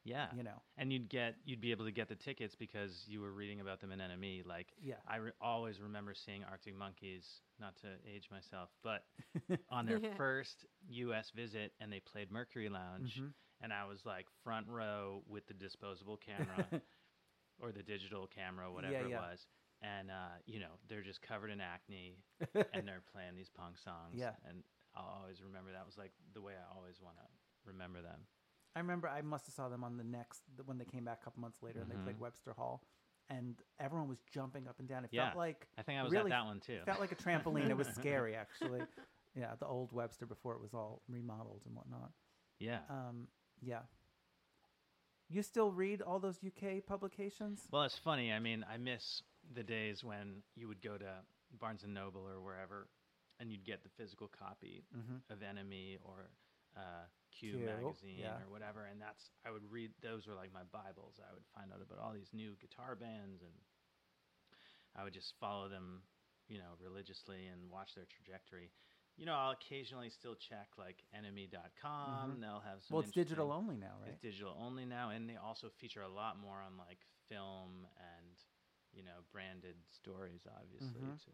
[0.06, 0.28] Yeah.
[0.36, 3.32] you know, And you'd get you'd be able to get the tickets because you were
[3.32, 4.46] reading about them in NME.
[4.46, 7.26] Like yeah, I re- always remember seeing Arctic Monkeys,
[7.60, 9.04] not to age myself, but
[9.70, 10.14] on their Yeah.
[10.16, 11.30] first U.S.
[11.34, 13.32] visit, and they played Mercury Lounge, Mhm.
[13.62, 16.66] and I was like front row with the disposable camera
[17.60, 19.46] or the digital camera, whatever Yeah, it was,
[19.82, 22.18] and uh, you know they're just covered in acne,
[22.72, 24.32] and they're playing these punk songs, Yeah.
[24.48, 24.62] and
[24.94, 27.26] I'll always remember that was like the way I always want to
[27.68, 28.20] remember them.
[28.76, 31.24] I remember I must have saw them on the next when they came back a
[31.24, 32.20] couple months later, and they played Mhm.
[32.20, 32.82] Webster Hall,
[33.30, 35.04] and everyone was jumping up and down.
[35.04, 35.26] It Yeah.
[35.28, 36.74] felt like I think I was Really at that one too.
[36.74, 37.70] It felt like a trampoline.
[37.70, 38.86] it was scary, actually.
[39.34, 42.12] Yeah, the old Webster before it was all remodeled and whatnot.
[42.58, 42.84] yeah.
[42.88, 43.28] Um,
[43.62, 43.82] yeah.
[45.28, 47.66] You still read all those UK publications?
[47.72, 48.32] Well, it's funny.
[48.32, 49.22] I mean, I miss
[49.54, 52.88] the days when you would go to Barnes and Noble or wherever,
[53.40, 55.16] and you'd get the physical copy Mm-hmm.
[55.32, 56.30] of NME or
[56.76, 57.06] uh,
[57.38, 58.40] Q, Q, magazine yeah.
[58.42, 59.90] or whatever, and that's I would read.
[60.02, 61.20] Those were like my bibles.
[61.20, 63.52] I would find out about all these new guitar bands, and
[64.96, 66.02] I would just follow them,
[66.48, 68.70] you know, religiously and watch their trajectory.
[69.16, 72.36] You know, I'll occasionally still check like nme.com.
[72.36, 72.40] Mhm.
[72.40, 72.96] They'll have some.
[72.96, 74.10] Well, it's digital only now, right?
[74.10, 78.36] it's digital only now, and they also feature a lot more on like film and
[78.92, 81.24] you know branded stories, obviously Mhm.
[81.24, 81.30] to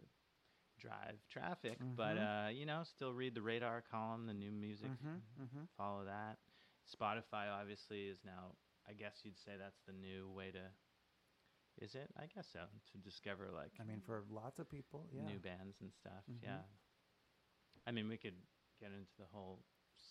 [0.78, 1.78] drive traffic.
[1.96, 2.46] But Mhm.
[2.46, 5.64] uh, you know, still read the Radar column, the new music, Mm-hmm, mm-hmm.
[5.76, 6.38] follow that.
[6.88, 8.56] Spotify obviously is now.
[8.88, 10.70] I guess you'd say that's the new way to.
[11.78, 12.10] Is it?
[12.18, 12.60] I guess so.
[12.92, 15.22] To discover like I mean, for lots of people, yeah.
[15.26, 16.24] new bands and stuff.
[16.30, 16.42] Mhm.
[16.42, 16.62] Yeah.
[17.86, 18.36] I mean, we could
[18.80, 19.64] get into the whole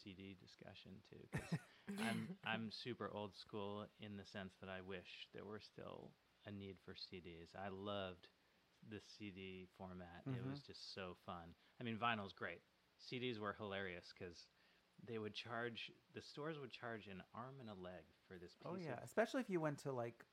[0.03, 1.27] CD discussion too.
[1.31, 1.51] 'cause
[1.99, 6.11] I'm I'm super old school in the sense that I wish there were still
[6.45, 7.53] a need for CDs.
[7.55, 8.27] I loved
[8.89, 10.21] the CD format.
[10.27, 11.55] It was just so fun.
[11.79, 12.61] I mean, vinyl's great.
[13.11, 14.47] CDs were hilarious because
[15.07, 18.65] they would charge the stores would charge an arm and a leg for this piece
[18.65, 20.23] Oh yeah, of especially if you went to like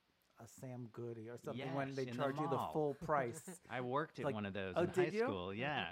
[0.40, 3.40] a Sam Goody or something when Yes, they in the charge you the full price,
[3.70, 5.20] I worked at Like- one of those oh, in high did you?
[5.20, 5.54] school.
[5.54, 5.86] Yeah.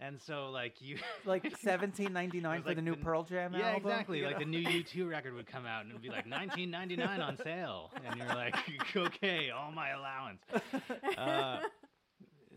[0.00, 0.96] and so like you
[1.26, 3.90] like seventeen ninety nine for like the new the- Pearl Jam Yeah, album.
[3.90, 4.22] exactly.
[4.22, 4.38] Like know?
[4.38, 8.16] the new U2 record would come out and it'd be like 19.99 on sale, and
[8.16, 8.54] you're like,
[8.96, 10.40] okay, all my allowance.
[11.18, 11.58] Uh,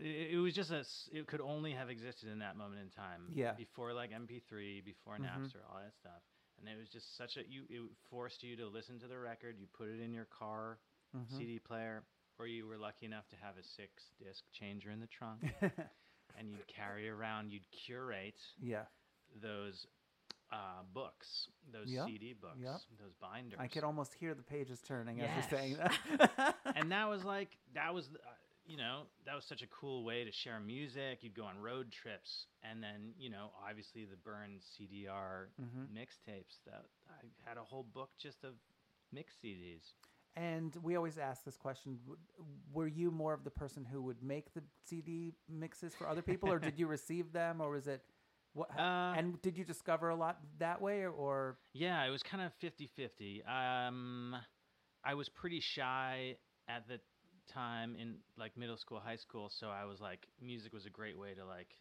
[0.04, 0.84] it, it was just a.
[1.12, 3.22] It could only have existed in that moment in time.
[3.34, 3.52] Yeah.
[3.52, 5.24] Before like MP3, before Mhm.
[5.26, 6.22] Napster, all that stuff,
[6.60, 7.40] and it was just such a.
[7.48, 9.56] You it forced you to listen to the record.
[9.58, 10.78] You put it in your car
[11.16, 11.36] Mhm.
[11.38, 12.04] CD player,
[12.38, 15.40] or you were lucky enough to have a six disc changer in the trunk,
[16.38, 17.50] and you'd carry around.
[17.52, 18.84] You'd curate yeah,
[19.40, 19.86] those
[20.52, 22.80] uh, books, those Yep, CD books, yep.
[23.00, 23.58] those binders.
[23.60, 26.56] I could almost hear the pages turning as you're saying that.
[26.76, 28.18] and that was like that was uh,
[28.66, 31.18] you know that was such a cool way to share music.
[31.22, 35.88] You'd go on road trips, and then you know obviously the burned CDR Mhm.
[35.92, 36.62] mixtapes.
[36.66, 38.54] That I had a whole book just of
[39.12, 39.92] mix CDs.
[40.36, 42.00] And we always ask this question:
[42.72, 46.50] Were you more of the person who would make the CD mixes for other people,
[46.50, 48.02] or did you receive them, or was it?
[48.52, 48.70] What?
[48.76, 52.42] Uh, and did you discover a lot that way, or, or Yeah, it was kind
[52.42, 53.42] of 50-50.
[53.48, 54.36] Um,
[55.04, 56.36] I was pretty shy
[56.68, 57.00] at the
[57.48, 61.18] time in like middle school, high school, so I was like music was a great
[61.18, 61.74] way to like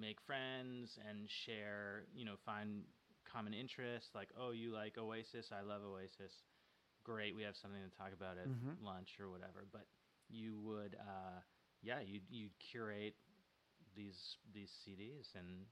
[0.00, 2.82] make friends and share, you know, find
[3.30, 5.50] common interests like, "Oh, you like Oasis?
[5.52, 6.32] I love Oasis."
[7.04, 8.78] Great, we have something to talk about at Mhm.
[8.80, 9.66] lunch or whatever.
[9.72, 9.86] But
[10.28, 11.40] you would uh
[11.82, 13.14] yeah, you you curate
[13.96, 15.66] these these CDs and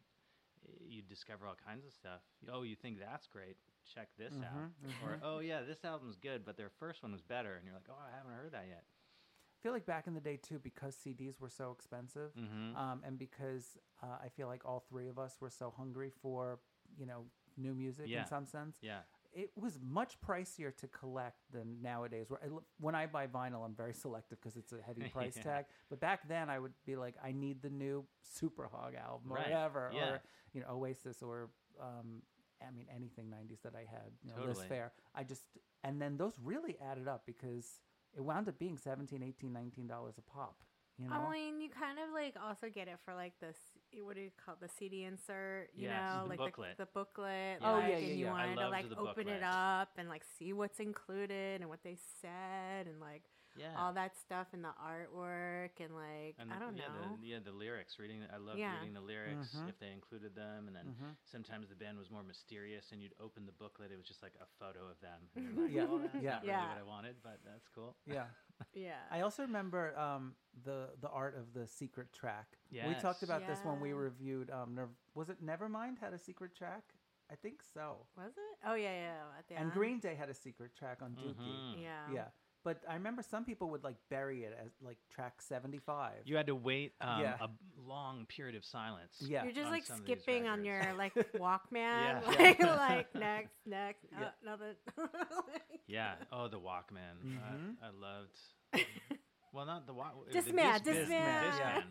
[0.86, 2.20] you discover all kinds of stuff.
[2.52, 3.56] Oh, you think that's great?
[3.94, 4.70] Check this Mhm, out.
[5.04, 7.88] Or oh yeah, this album's good, but their first one was better, and you're like,
[7.88, 8.84] oh, I haven't heard that yet.
[8.84, 12.76] I feel like back in the day too, because CDs were so expensive, Mm-hmm.
[12.76, 16.58] um, and because uh, I feel like all three of us were so hungry for
[16.98, 17.24] you know
[17.56, 18.22] new music Yeah.
[18.22, 18.76] in some sense.
[18.82, 19.00] yeah.
[19.32, 22.30] It was much pricier to collect than nowadays.
[22.30, 22.40] Where
[22.80, 25.42] when I buy vinyl, I'm very selective because it's a heavy price Yeah.
[25.42, 25.64] tag.
[25.90, 29.34] But back then, I would be like, I need the new Super Hog album or
[29.36, 29.44] Right.
[29.50, 30.04] whatever, Yeah.
[30.04, 30.22] or
[30.54, 32.22] you know Oasis or um,
[32.62, 34.12] I mean anything '90s that I had.
[34.22, 34.68] You know, Liz Totally.
[34.68, 34.92] Fair.
[35.14, 35.42] I just
[35.84, 37.80] and then those really added up because
[38.16, 40.62] it wound up being 17 18 19 dollars a pop.
[40.98, 41.14] You know.
[41.16, 43.56] I mean, you kind of like also get it for like this.
[44.02, 44.60] What do you call it?
[44.60, 45.68] the CD insert?
[45.76, 46.76] You Yes, know, the like booklet.
[46.78, 47.58] The, the booklet.
[47.62, 48.32] Oh, like, yeah, yeah, and you yeah.
[48.32, 49.28] I wanted to like open booklet.
[49.28, 53.24] it up and like see what's included and what they said and like
[53.58, 53.74] Yeah.
[53.78, 57.16] all that stuff and the artwork and like And I don't yeah, know.
[57.20, 57.98] The, yeah, the lyrics.
[57.98, 58.78] Reading, I loved Yeah.
[58.78, 59.68] reading the lyrics Mhm.
[59.68, 61.16] if they included them, and then Mhm.
[61.24, 63.90] sometimes the band was more mysterious, and you'd open the booklet.
[63.92, 65.28] It was just like a photo of them.
[65.36, 65.86] And you're like, Yeah.
[65.88, 66.30] "Oh, that's Yeah.
[66.32, 66.68] not really Yeah.
[66.68, 67.96] what I wanted, but that's cool.
[68.04, 68.28] yeah.
[68.74, 69.06] yeah.
[69.10, 72.58] I also remember um, the the art of the secret track.
[72.70, 73.22] We talked Yes.
[73.22, 74.50] about this when we reviewed.
[74.50, 76.94] Um, Nerv- was it Nevermind had a secret track?
[77.28, 78.06] I think so.
[78.16, 78.58] Was it?
[78.64, 79.38] Oh yeah, yeah.
[79.38, 79.72] At the And end.
[79.72, 81.36] Green Day had a secret track on Dookie.
[81.38, 81.82] Mhm.
[81.82, 82.10] Yeah.
[82.12, 82.30] Yeah,
[82.66, 86.14] but I remember some people would like bury it as like track seventy five.
[86.24, 87.36] You had to wait um, Yeah.
[87.40, 87.48] a
[87.88, 89.14] long period of silence.
[89.20, 89.44] Yeah.
[89.44, 90.86] You're just on like some of these skipping on records.
[90.88, 92.20] your like Walkman, Yeah.
[92.26, 94.26] like, like next, next, Yeah.
[94.26, 94.74] uh, another.
[95.86, 96.14] Yeah.
[96.32, 97.16] Oh, the Walkman.
[97.24, 97.76] Mhm.
[97.80, 98.36] I, I loved.
[99.52, 100.14] Well, not the Walk.
[100.32, 101.42] the Discman, Disc- Discman.
[101.52, 101.82] Discman.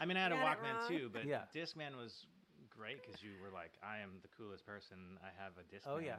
[0.00, 0.88] I mean, I had a Got it Walkman wrong.
[0.88, 1.42] too, but Yeah.
[1.54, 2.26] Discman was
[2.70, 4.96] great because you were like, I am the coolest person.
[5.22, 5.92] I have a Discman.
[5.94, 6.16] Oh, yeah.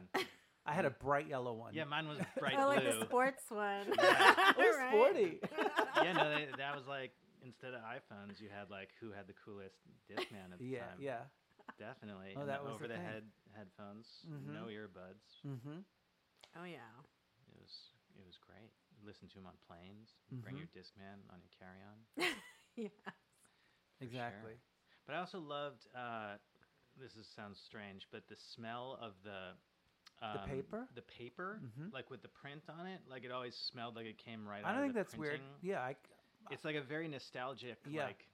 [0.65, 1.73] I had a bright yellow one.
[1.73, 2.71] Yeah, mine was bright yellow.
[2.71, 2.99] oh, like blue.
[2.99, 3.85] the sports one.
[3.97, 4.33] Yeah.
[4.49, 4.89] it was Right?
[4.91, 5.39] sporty.
[6.03, 7.11] yeah, no, they, that was like
[7.45, 9.77] instead of iPhones, you had like who had the coolest
[10.09, 10.97] Discman at the yeah, time.
[10.99, 11.21] yeah.
[11.77, 12.33] definitely.
[12.35, 13.05] Oh, and that the was the over the thing.
[13.05, 13.23] head
[13.55, 14.53] headphones, Mhm.
[14.53, 15.41] no earbuds.
[15.45, 15.85] Mm-hmm.
[16.57, 16.89] Oh yeah.
[17.51, 18.73] It was it was great.
[19.05, 20.17] Listen to them on planes.
[20.41, 20.65] Bring Mhm.
[20.65, 22.01] your Discman on your carry on.
[22.75, 22.89] Yeah.
[24.01, 24.53] Exactly.
[25.05, 25.87] But I also loved.
[25.95, 26.35] Uh,
[26.99, 29.51] this is, sounds strange, but the smell of the
[30.21, 30.87] The um, paper?
[30.95, 31.91] the paper, Mhm.
[31.93, 34.63] like with the print on it, like it always smelled like it came right.
[34.63, 35.41] Out of I don't of think the that's weird.
[35.61, 35.95] Yeah, I,
[36.51, 38.05] It's like a very nostalgic, Yeah.
[38.05, 38.27] like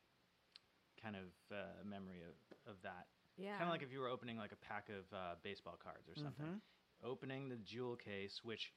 [1.01, 2.35] kind of uh, memory of,
[2.71, 3.07] of that.
[3.37, 3.53] Yeah.
[3.57, 6.15] Kind of like if you were opening like a pack of uh, baseball cards or
[6.15, 6.45] something.
[6.45, 6.61] Mhm.
[7.03, 8.71] Opening the jewel case, which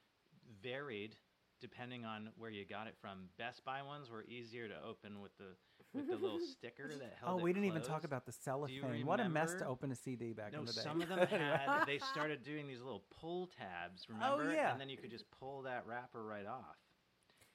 [0.62, 1.16] varied
[1.60, 3.28] depending on where you got it from.
[3.38, 5.56] Best Buy ones were easier to open with the
[5.94, 7.35] with the little sticker that held.
[7.35, 9.07] Oh, it we didn't even talk about the cellophane.
[9.07, 10.80] What a mess to open a CD back No, in the day.
[10.83, 11.85] some of them had.
[11.87, 14.07] They started doing these little pull tabs.
[14.09, 14.26] Remember?
[14.35, 14.57] Oh, Remember?
[14.57, 14.72] yeah.
[14.72, 16.76] And then you could just pull that wrapper right off.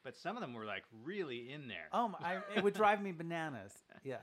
[0.03, 1.89] But some of them were like really in there.
[1.91, 3.73] Oh, my, I, it would drive me bananas.
[4.03, 4.17] Yeah.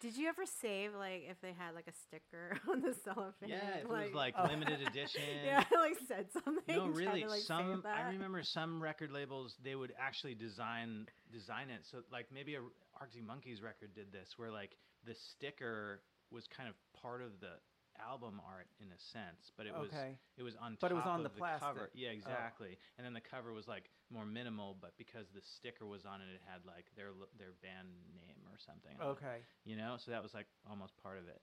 [0.00, 3.50] Did you ever save like if they had like a sticker on the cellophane?
[3.50, 4.48] yeah, it was like Oh.
[4.48, 5.22] limited edition.
[5.44, 6.76] yeah, like said something.
[6.76, 7.20] No, really.
[7.22, 7.98] to, like, some save that.
[7.98, 12.60] I remember some record labels they would actually design design it so like maybe a
[13.00, 17.54] Arctic Monkeys record did this where like the sticker was kind of part of the
[18.00, 20.16] album art in a sense, but it was Okay.
[20.36, 21.90] it was on But it was on of the cover.
[21.94, 22.12] Yeah, Oh.
[22.12, 22.78] exactly.
[22.96, 26.28] And then the cover was like more minimal, but because the sticker was on it,
[26.34, 28.96] it had like their their band name or something.
[29.00, 29.42] on it, Okay.
[29.64, 31.40] you know, so that was like almost part of it.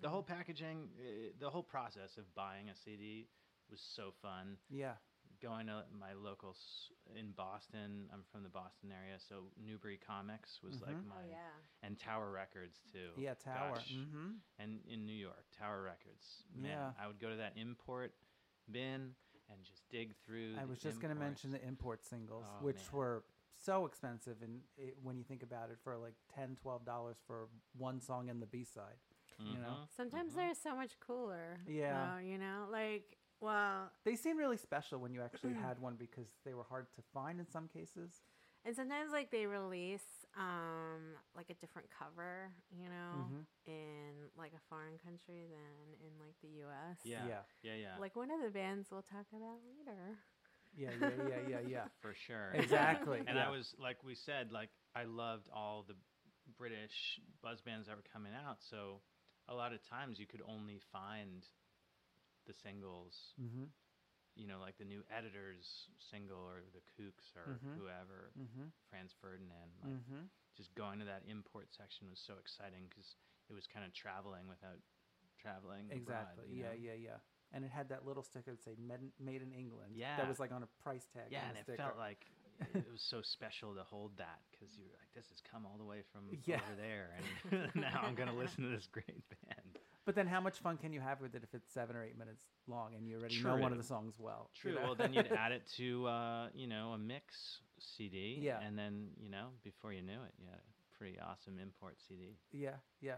[0.00, 3.28] The whole packaging, uh, the whole process of buying a CD
[3.68, 4.56] was so fun.
[4.70, 4.94] Yeah.
[5.40, 10.60] Going to my local s- in Boston, I'm from the Boston area, so Newbury Comics
[10.64, 11.06] was like Mhm.
[11.06, 11.50] my Oh yeah.
[11.82, 13.12] and Tower Records too.
[13.16, 13.78] Yeah, Tower.
[13.78, 14.32] Mm-hmm.
[14.58, 16.42] And in New York, Tower Records.
[16.52, 16.92] Man, Yeah.
[16.98, 18.14] I would go to that import
[18.70, 19.14] bin
[19.48, 20.56] and just dig through.
[20.58, 22.92] I was just going to mention the import singles, Oh, which man.
[22.92, 23.24] were
[23.56, 28.00] so expensive, and it, when you think about it, for like 10 dollars for one
[28.00, 28.98] song and the B side.
[29.38, 29.68] you know?
[29.82, 30.36] Mhm, Sometimes mhm.
[30.36, 31.60] they're so much cooler.
[31.64, 32.14] Yeah.
[32.14, 36.28] though, you know, like well, They seem really special when you actually had one because
[36.44, 38.22] they were hard to find in some cases.
[38.64, 43.44] and sometimes like they release um like a different cover, you know, Mhm.
[43.66, 46.98] in like a foreign country than in like the U.S.
[47.04, 47.42] Yeah, Yeah.
[47.62, 50.18] yeah, yeah, Like one of the bands we'll talk about later.
[50.76, 51.84] Yeah, yeah, yeah, yeah, yeah.
[52.02, 52.50] for sure.
[52.54, 53.20] exactly.
[53.26, 53.46] And yeah.
[53.46, 55.96] I was like we said, like I loved all the
[56.56, 58.58] British buzz bands that were coming out.
[58.62, 59.00] So
[59.48, 61.46] a lot of times you could only find
[62.48, 63.68] the singles, Mm-hmm.
[64.34, 67.76] you know, like the new Editors single or the Kooks or Mhm.
[67.78, 68.68] whoever, Mm-hmm.
[68.90, 69.70] Franz Ferdinand.
[69.84, 70.22] Like Mm-hmm.
[70.56, 73.16] just going to that import section was so exciting because
[73.48, 74.80] it was kind of traveling without
[75.38, 75.90] traveling.
[75.90, 76.46] Exactly.
[76.50, 76.80] you yeah, know?
[76.80, 77.18] yeah, yeah.
[77.52, 80.16] And it had that little sticker that say "Made, in England." Yeah.
[80.18, 81.30] That was like on a price tag.
[81.30, 81.78] Yeah, and it sticker.
[81.78, 82.26] felt like
[82.74, 85.84] it was so special to hold that because you're like, "This has come all the
[85.84, 86.56] way from Yeah.
[86.56, 87.10] over there,
[87.52, 90.92] and now I'm gonna listen to this great band." But then, how much fun can
[90.94, 93.56] you have with it if it's seven or eight minutes long and you already know
[93.56, 94.48] one of the songs well?
[94.54, 94.74] you True.
[94.80, 94.86] know?
[94.86, 98.38] Well, then you'd add it to uh, you know a mix CD.
[98.40, 98.58] Yeah.
[98.60, 102.36] And then you know before you knew it, you had a pretty awesome import CD.
[102.52, 103.16] yeah, yeah.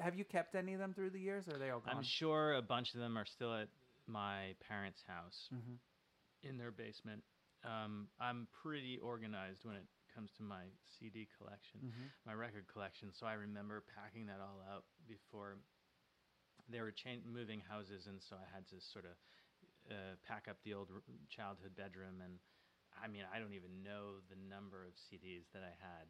[0.00, 1.96] Have you kept any of them through the years, or are they all gone?
[1.96, 3.68] I'm sure a bunch of them are still at
[4.08, 5.78] my parents' house Mhm.
[6.42, 7.22] in their basement.
[7.66, 12.12] Um, I'm pretty organized when it comes to my CD collection, Mhm.
[12.24, 13.12] my record collection.
[13.12, 15.58] So I remember packing that all out before
[16.68, 19.16] they were cha- moving houses, and so I had to sort of
[19.90, 22.20] uh, pack up the old r- childhood bedroom.
[22.22, 22.38] And
[22.92, 26.06] I mean, I don't even know the number of CDs that I had,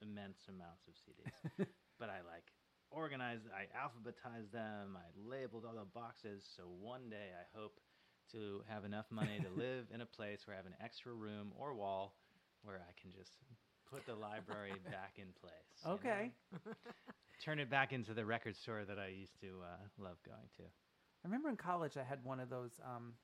[0.00, 1.32] immense amounts of CDs.
[1.98, 2.52] but I like
[2.90, 6.44] organized, I alphabetized them, I labeled all the boxes.
[6.56, 7.80] So one day I hope
[8.32, 11.52] to have enough money to live in a place where I have an extra room
[11.58, 12.14] or wall
[12.62, 13.32] where I can just
[13.90, 15.52] put the library back in place.
[15.82, 15.94] you know?
[15.94, 16.32] Okay.
[17.44, 20.62] Turn it back into the record store that I used to uh, love going to.
[20.62, 23.14] I remember in college I had one of those um,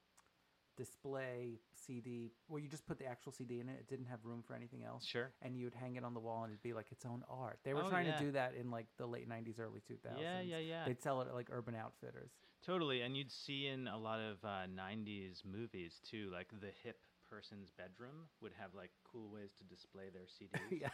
[0.76, 3.76] display CD where you just put the actual CD in it.
[3.80, 5.04] It didn't have room for anything else.
[5.04, 5.30] Sure.
[5.42, 7.58] And you'd hang it on the wall and it'd be like its own art.
[7.64, 8.16] They were Oh, trying yeah.
[8.18, 10.20] to do that in like the late 90s, early 2000s.
[10.20, 10.84] Yeah, yeah, yeah.
[10.86, 12.30] They'd sell it at like Urban Outfitters.
[12.64, 16.96] Totally, and you'd see in a lot of uh, '90s movies too, like the hip
[17.28, 20.80] person's bedroom would have like cool ways to display their CDs.
[20.80, 20.88] yeah.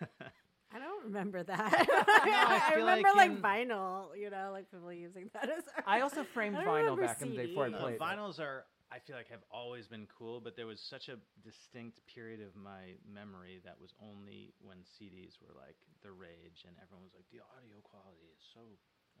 [0.74, 1.86] I don't remember that.
[1.90, 5.64] I I, remember like like, in- vinyl, you know, like people using that as.
[5.86, 7.74] I also framed I vinyl remember back in the day before I CDs.
[7.74, 7.94] Uh, played.
[7.94, 8.00] it.
[8.00, 12.00] vinyls are, I feel like, have always been cool, but there was such a distinct
[12.10, 17.04] period of my memory that was only when CDs were like the rage, and everyone
[17.04, 18.66] was like, "The audio quality is so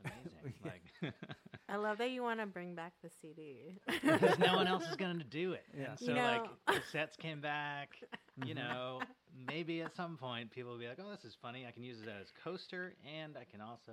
[0.04, 1.12] amazing!" like,
[1.68, 3.78] I love that you want to bring back the CD.
[3.86, 5.64] because no one else is going to do it.
[5.76, 5.90] Yeah.
[5.92, 7.90] And You so know- like sets came back.
[8.40, 8.48] Mm-hmm.
[8.48, 9.00] You know,
[9.46, 11.66] maybe at some point people will be like, "Oh, this is funny.
[11.68, 13.92] I can use it as a coaster, and I can also."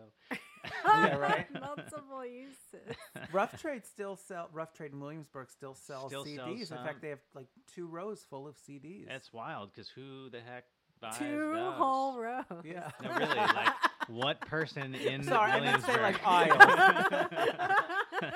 [0.85, 1.45] Yeah, right.
[1.59, 2.95] Multiple uses.
[3.31, 4.49] Rough Trade still sell.
[4.51, 6.35] Rough Trade in Williamsburg still sells Still CDs.
[6.37, 6.83] sells in some.
[6.85, 9.07] fact, they have like two rows full of CDs.
[9.07, 10.65] That's wild because who the heck
[10.99, 11.73] buys Two those?
[11.75, 12.43] whole rows.
[12.63, 12.89] yeah.
[13.03, 13.35] No, really.
[13.35, 13.73] Like,
[14.07, 16.57] what person in Sorry, I meant to say like aisles.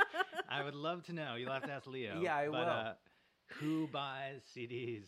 [0.50, 1.36] I would love to know.
[1.36, 2.20] You'll have to ask Leo.
[2.22, 2.60] Yeah, I but, will.
[2.60, 2.94] Uh,
[3.60, 5.08] who buys CDs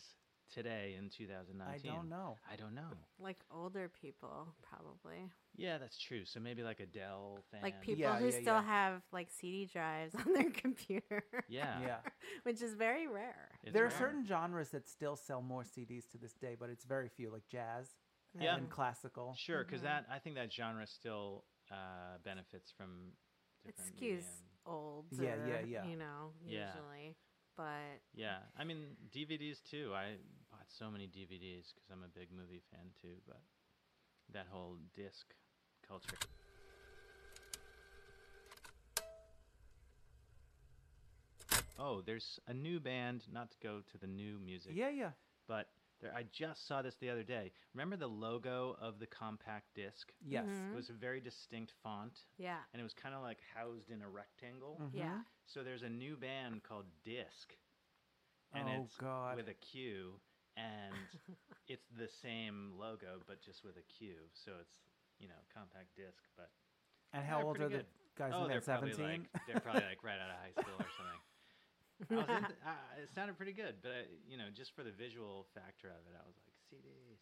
[0.54, 1.90] today in 2019?
[1.90, 2.36] I don't know.
[2.50, 2.90] I don't know.
[3.18, 5.30] Like older people, probably.
[5.56, 6.24] Yeah, that's true.
[6.24, 7.60] So maybe like Adele fan.
[7.62, 8.62] Like people Yeah, who yeah, still yeah.
[8.62, 11.24] have like CD drives on their computer.
[11.48, 11.80] Yeah.
[11.82, 11.96] Yeah.
[12.44, 13.48] Which is very rare.
[13.62, 16.84] It's there are certain genres that still sell more CDs to this day, but it's
[16.84, 17.88] very few, like jazz
[18.34, 18.56] Yeah.
[18.56, 19.34] and classical.
[19.36, 19.84] Sure, because Mhm.
[19.84, 23.12] that I think that genre still uh, benefits from.
[23.64, 24.24] It different skews medium.
[25.10, 25.48] Yeah, old.
[25.48, 25.86] yeah, yeah.
[25.86, 26.72] You know, Yeah.
[26.72, 27.16] usually.
[27.56, 29.92] But Yeah, I mean DVDs too.
[29.94, 30.16] I
[30.50, 33.16] bought so many DVDs because I'm a big movie fan too.
[33.26, 33.40] But
[34.32, 35.34] that whole disc
[35.86, 36.16] culture.
[41.78, 43.24] Oh, there's a new band.
[43.32, 45.10] Not to go to the new music, Yeah, yeah.
[45.46, 45.68] but
[46.00, 47.52] there, I just saw this the other day.
[47.74, 50.12] Remember the logo of the compact disc?
[50.20, 50.46] Yes.
[50.46, 50.72] Mhm.
[50.72, 52.58] It was a very distinct font, yeah.
[52.72, 54.78] and it was kind of like housed in a rectangle.
[54.80, 54.94] Mhm.
[54.94, 55.24] Yeah.
[55.46, 57.56] So there's a new band called Disq,
[58.52, 59.36] and Oh, it's God.
[59.36, 60.20] with a Q,
[60.56, 60.94] and
[61.68, 64.14] it's the same logo but just with a Q.
[64.34, 64.78] So it's
[65.18, 66.50] you know compact disc, but
[67.12, 68.64] And how old are pretty the guys oh, in they're that?
[68.66, 69.28] probably Seventeen.
[69.32, 71.20] like they're probably like right out of high school or something.
[72.10, 73.94] I was into, uh, it sounded pretty good, but uh,
[74.28, 77.20] you know, just for the visual factor of it, I was like CDs.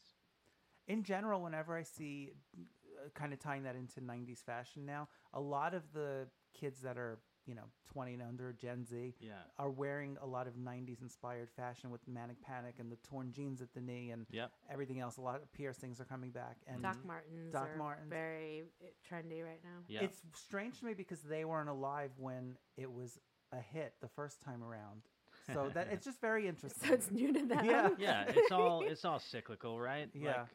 [0.87, 5.41] in general, whenever I see uh, kind of tying that into 90s fashion now, a
[5.41, 9.71] lot of the kids that are, you know, 20 and under, Gen Z, Yeah, are
[9.71, 13.73] wearing a lot of 90s inspired fashion with Manic Panic and the torn jeans at
[13.75, 14.51] the knee and yep.
[14.71, 15.17] everything else.
[15.17, 16.57] A lot of piercings are coming back.
[16.67, 18.11] And Doc Martens Doc are Martens.
[18.11, 19.81] very uh, trendy right now.
[19.89, 23.19] Yeah, it's strange to me because they weren't alive when it was
[23.53, 25.03] a hit the first time around.
[25.53, 26.89] So that it's just very interesting.
[26.89, 27.65] So it's new to them.
[27.65, 27.91] Yeah.
[27.99, 30.09] yeah, it's all it's all cyclical, right?
[30.13, 30.29] Yeah.
[30.29, 30.47] Like,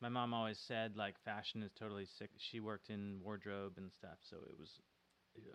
[0.00, 2.30] my mom always said like fashion is totally sick.
[2.36, 4.70] She worked in wardrobe and stuff, so it was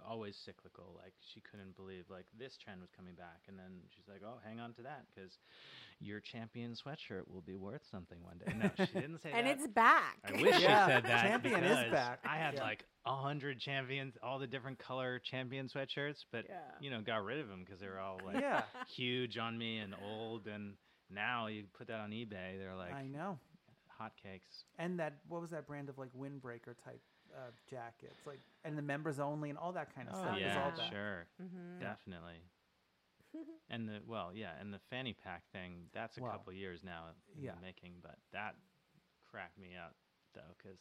[0.08, 0.96] always cyclical.
[1.02, 4.40] Like she couldn't believe like this trend was coming back, and then she's like, "Oh,
[4.46, 5.38] hang on to that because
[6.00, 9.52] your champion sweatshirt will be worth something one day." No, she didn't say and that.
[9.52, 10.18] And it's back.
[10.26, 11.22] I wish Yeah, she said that.
[11.24, 12.20] Champion is back.
[12.26, 12.64] I had Yeah.
[12.64, 16.60] like a hundred champions, all the different color champion sweatshirts, but Yeah.
[16.80, 18.64] you know, got rid of them because they were all like yeah,
[18.96, 20.48] huge on me and old.
[20.48, 20.74] And
[21.10, 23.38] now you put that on eBay, they're like I know.
[24.00, 24.64] hotcakes.
[24.80, 27.02] And that what was that brand of like windbreaker type
[27.36, 30.40] uh, jackets, like and the members only and all that kind of Oh, stuff is
[30.40, 30.92] yeah, all back.
[30.92, 32.42] sure, hmm definitely.
[33.70, 35.88] and the well, yeah, and the fanny pack thing.
[35.94, 37.06] That's a Well, couple years now
[37.38, 37.52] in yeah.
[37.56, 38.56] the making, but that
[39.30, 39.96] cracked me up
[40.36, 40.78] though because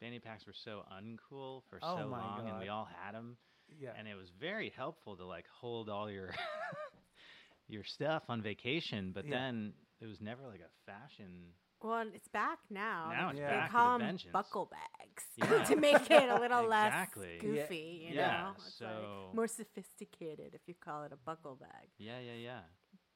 [0.00, 3.36] fanny packs were so uncool for Oh so my long, and we all had them,
[3.80, 3.90] Yeah.
[3.98, 6.30] and it was very helpful to like hold all your
[7.68, 9.12] your stuff on vacation.
[9.14, 9.36] But Yeah.
[9.38, 11.52] then it was never like a fashion.
[11.84, 13.10] Well, it's back now.
[13.12, 14.32] Now it's they back call with a 'em vengeance.
[14.32, 15.64] buckle bags Yeah.
[15.68, 17.26] to make it a little Exactly.
[17.26, 17.60] less Yeah.
[17.60, 18.06] goofy.
[18.08, 21.90] You Yeah, know, it's like more sophisticated if you call it a buckle bag.
[21.98, 22.60] Yeah, yeah, yeah.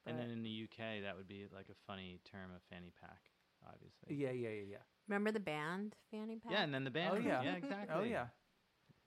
[0.05, 2.93] But and then in the UK, that would be like a funny term, of fanny
[3.01, 3.31] pack,
[3.67, 4.13] obviously.
[4.15, 4.83] yeah, yeah, yeah, yeah.
[5.07, 6.51] remember the band Fanny Pack?
[6.51, 7.13] Yeah, and then the band.
[7.17, 7.41] Oh yeah.
[7.41, 7.95] yeah, exactly.
[7.97, 8.27] Oh yeah.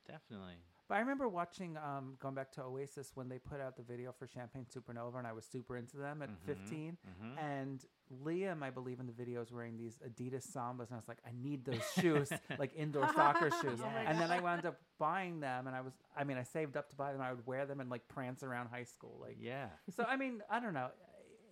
[0.08, 0.56] definitely.
[0.88, 4.12] But I remember watching, um, going back to Oasis when they put out the video
[4.12, 6.98] for Champagne Supernova, and I was super into them at Mhm, 15.
[7.06, 7.38] mhm.
[7.38, 7.86] And
[8.24, 11.18] Liam, I believe in the video, is wearing these Adidas Sambas, and I was like,
[11.26, 13.80] I need those shoes, like indoor soccer shoes.
[13.82, 16.76] Oh and then I wound up buying them, and I was, I mean, I saved
[16.76, 17.20] up to buy them.
[17.20, 19.38] I would wear them and like prance around high school, like.
[19.40, 19.68] Yeah.
[19.96, 20.88] So I mean, I don't know.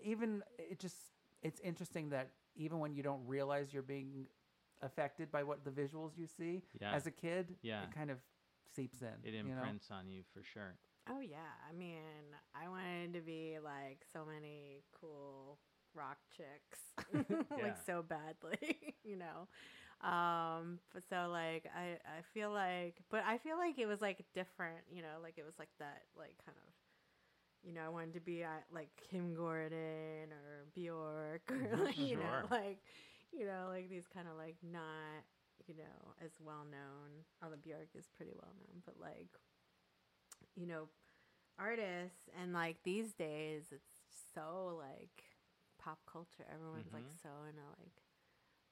[0.02, 0.96] Even it just,
[1.42, 4.26] it's interesting that even when you don't realize you're being
[4.82, 6.92] affected by what the visuals you see Yeah.
[6.94, 7.84] as a kid, Yeah.
[7.84, 8.18] it kind of
[8.74, 9.08] seeps in.
[9.24, 9.50] It you know?
[9.58, 10.76] imprints on you for sure.
[11.08, 11.38] Oh yeah.
[11.68, 11.98] I mean,
[12.54, 15.58] I wanted to be like so many cool
[15.94, 16.80] rock chicks,
[17.62, 19.48] like so badly, you know.
[20.06, 24.24] Um, but so like I I feel like, but I feel like it was like
[24.34, 26.72] different, you know, like it was like that, like kind of.
[27.62, 32.16] You know, I wanted to be uh, like Kim Gordon or Bjork or like, you
[32.16, 32.78] know, like
[33.32, 35.24] you know, like these kind of like not,
[35.66, 37.24] you know, as well known.
[37.42, 39.28] Although Bjork is pretty well known, but like,
[40.56, 40.88] you know,
[41.58, 43.92] artists and like these days it's
[44.34, 45.24] so like
[45.80, 46.44] pop culture.
[46.52, 47.20] Everyone's like Mhm.
[47.22, 48.02] so into like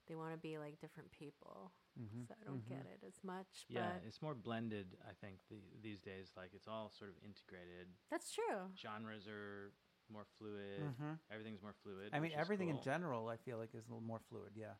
[0.07, 1.73] they want to be like different people.
[1.99, 2.69] Mhm, So I don't mhm.
[2.69, 3.67] get it as much.
[3.69, 4.97] Yeah, but it's more blended.
[5.09, 7.89] I think the, these days, like it's all sort of integrated.
[8.11, 8.71] that's true.
[8.77, 9.73] Genres are
[10.09, 10.81] more fluid.
[10.97, 11.19] Mhm.
[11.31, 12.15] Everything's more fluid.
[12.15, 14.53] I mean, is everything in general, I feel like is a little more fluid.
[14.57, 14.77] Yeah.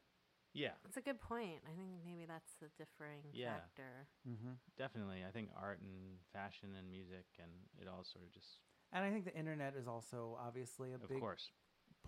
[0.55, 1.63] Yeah, It's a good point.
[1.67, 3.55] I think maybe that's the differing Yeah.
[3.61, 4.09] factor.
[4.27, 4.55] Mm-hmm.
[4.77, 5.23] definitely.
[5.25, 8.61] I think art and fashion and music and it all sort of just,
[8.91, 11.53] And I think the internet is also obviously a big, of big course.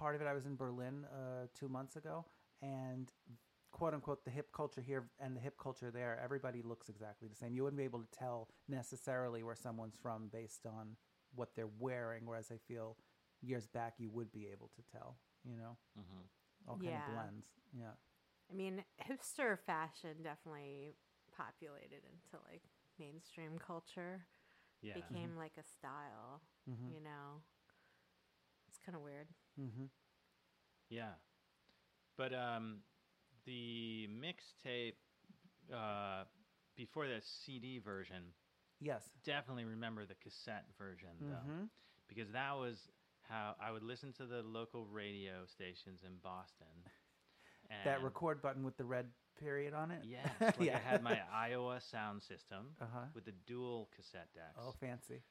[0.00, 0.26] Part of it.
[0.26, 2.24] I was in Berlin uh, two months ago,
[2.62, 3.12] and
[3.72, 7.36] quote unquote the hip culture here and the hip culture there, everybody looks exactly the
[7.36, 7.54] same.
[7.54, 10.96] You wouldn't be able to tell necessarily where someone's from based on
[11.34, 12.96] what they're wearing, whereas I feel
[13.42, 15.16] years back you would be able to tell.
[15.44, 16.22] You know, hmm
[16.68, 17.00] all kind Yeah.
[17.08, 17.46] of blends.
[17.78, 17.94] Yeah.
[18.50, 20.94] I mean, hipster fashion definitely
[21.36, 22.62] populated into like
[22.98, 24.26] mainstream culture.
[24.82, 24.94] Yeah.
[24.94, 26.90] Became like a style, Mm-hmm.
[26.92, 27.42] you know.
[28.68, 29.28] It's kind of weird.
[29.60, 29.84] Mm-hmm.
[30.88, 31.12] Yeah.
[32.16, 32.78] But um,
[33.46, 34.94] the mixtape
[35.74, 36.24] uh,
[36.76, 38.22] before the CD version,
[38.80, 39.02] Yes.
[39.24, 41.64] definitely remember the cassette version though, Mm-hmm.
[42.08, 42.76] because that was
[43.28, 46.66] how I would listen to the local radio stations in Boston.
[47.84, 49.06] That record button with the red
[49.38, 50.00] period on it.
[50.04, 53.04] Yes, like I had my Aiwa sound system Uh huh.
[53.14, 54.58] with the dual cassette decks.
[54.60, 55.22] Oh, fancy.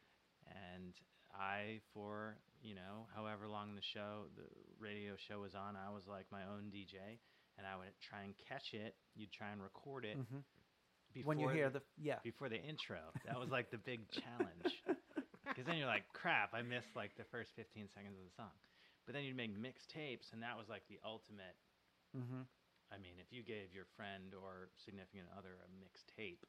[0.47, 0.93] and
[1.33, 4.43] I, for you know, however long the show, the
[4.79, 7.19] radio show was on, I was like my own DJ,
[7.57, 8.95] and I would try and catch it.
[9.15, 10.43] You'd try and record it Mhm.
[11.13, 12.19] before When you hear the yeah.
[12.23, 12.99] before the intro.
[13.25, 14.75] That was like the big challenge,
[15.47, 18.51] because then you're like, crap, I missed like the first 15 seconds of the song.
[19.05, 21.55] But then you'd make mixtapes, and that was like the ultimate.
[22.15, 22.43] Mm-hmm.
[22.91, 26.41] I mean, if you gave your friend or significant other a mixtape,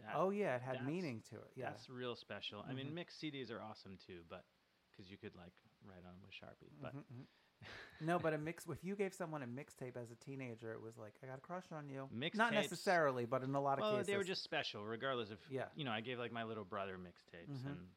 [0.00, 1.50] that, Oh yeah, it had meaning to it.
[1.56, 1.70] Yeah.
[1.70, 2.64] That's real special.
[2.68, 2.94] I mean, Mhm.
[2.94, 4.44] mixed CDs are awesome too, but
[4.90, 5.52] because you could like
[5.84, 6.72] write on them with Sharpie.
[6.80, 7.66] But Mhm, mhm.
[8.00, 8.66] no, but a mix.
[8.66, 11.40] If you gave someone a mixtape as a teenager, it was like I got a
[11.40, 12.08] crush on you.
[12.12, 14.84] Mix Not Mixtapes- necessarily, but in a lot of well, cases, they were just special,
[14.84, 15.68] regardless of Yeah.
[15.74, 17.66] You know, I gave like my little brother mixtapes, Mhm.
[17.66, 17.88] and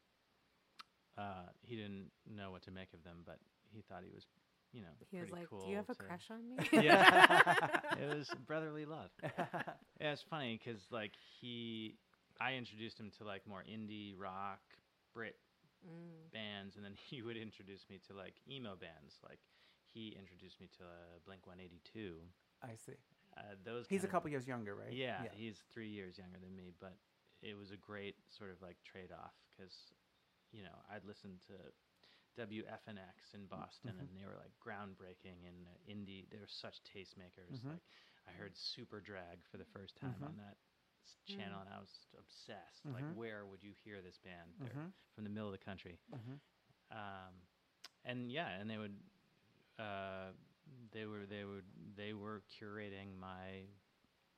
[1.16, 3.38] uh, he didn't know what to make of them, but
[3.72, 4.26] he thought he was,
[4.74, 7.78] you know, He was like, cool "Do you have a to- crush on me?" Yeah,
[8.02, 9.10] it was brotherly love.
[9.22, 11.94] Yeah, it's funny because like he,
[12.40, 14.60] I introduced him to like more indie rock,
[15.14, 15.36] Brit
[15.84, 16.32] Mm.
[16.32, 19.20] bands, and then he would introduce me to like emo bands.
[19.22, 19.38] Like
[19.92, 22.24] he introduced me to uh, Blink One Eighty Two.
[22.62, 22.96] I see.
[23.36, 24.92] Uh, those He's a kind of- couple years younger, right?
[24.94, 26.96] Yeah, he's three years younger than me, but
[27.42, 29.74] it was a great sort of like trade off because
[30.52, 31.52] you know I'd listen to
[32.36, 34.00] WFNX in Boston, Mhm.
[34.00, 36.28] and they were like groundbreaking and indie.
[36.30, 37.62] They were such tastemakers.
[37.64, 37.68] Mhm.
[37.68, 37.82] Like
[38.28, 40.26] I heard Superdrag for the first time Mhm.
[40.26, 40.56] on that
[41.26, 42.84] channel, and I was obsessed.
[42.92, 43.14] Like, Mhm.
[43.14, 44.50] where would you hear this band?
[44.62, 44.92] They're Mhm.
[45.14, 45.98] from the middle of the country.
[46.90, 47.34] Um,
[48.04, 48.96] and yeah, and they would,
[49.78, 50.32] uh,
[50.92, 51.64] they were they would
[51.96, 53.64] they were curating my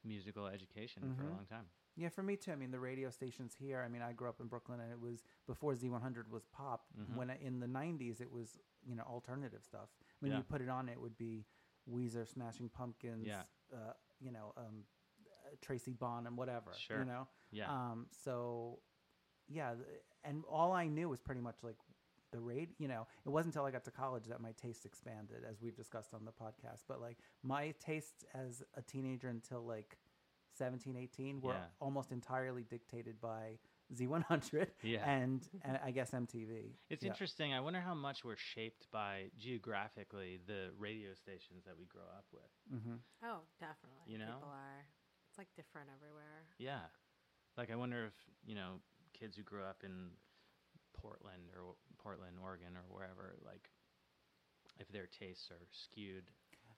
[0.04, 1.66] musical education for a long time.
[1.96, 2.52] Yeah, for me too.
[2.52, 3.82] I mean, the radio stations here.
[3.84, 6.86] I mean, I grew up in Brooklyn, and it was before Z100 was pop.
[6.98, 7.16] Mhm.
[7.16, 9.88] When I, in the '90s, it was you know alternative stuff.
[10.20, 10.38] When Yeah.
[10.38, 11.46] you put it on, it would be
[11.88, 13.26] Weezer, Smashing Pumpkins.
[13.26, 13.44] Yeah.
[13.72, 14.84] Uh, you know, um,
[15.62, 16.72] Tracy Bonham, whatever.
[16.74, 16.98] Sure.
[16.98, 17.28] You know.
[17.50, 17.72] Yeah.
[17.72, 18.08] Um.
[18.10, 18.80] So,
[19.48, 19.74] yeah,
[20.24, 21.76] and all I knew was pretty much like
[22.32, 22.74] the raid.
[22.78, 25.76] You know, it wasn't until I got to college that my taste expanded, as we've
[25.76, 26.82] discussed on the podcast.
[26.88, 29.96] But like my tastes as a teenager until like
[30.56, 31.64] 17, 18 were Yeah.
[31.80, 33.58] almost entirely dictated by
[33.94, 35.08] Z100 Yeah.
[35.08, 36.74] and, and I guess MTV.
[36.90, 37.10] It's Yeah.
[37.10, 37.52] interesting.
[37.52, 42.26] I wonder how much we're shaped by geographically the radio stations that we grow up
[42.32, 42.50] with.
[42.80, 42.96] Mm-hmm.
[43.24, 44.06] Oh, definitely.
[44.12, 44.26] You know?
[44.34, 44.86] People are.
[45.28, 46.46] It's like different everywhere.
[46.58, 46.86] Yeah.
[47.56, 48.80] Like I wonder if, you know,
[49.12, 50.10] kids who grew up in
[50.94, 53.70] Portland or Portland, Oregon or wherever, like
[54.78, 56.30] if their tastes are skewed.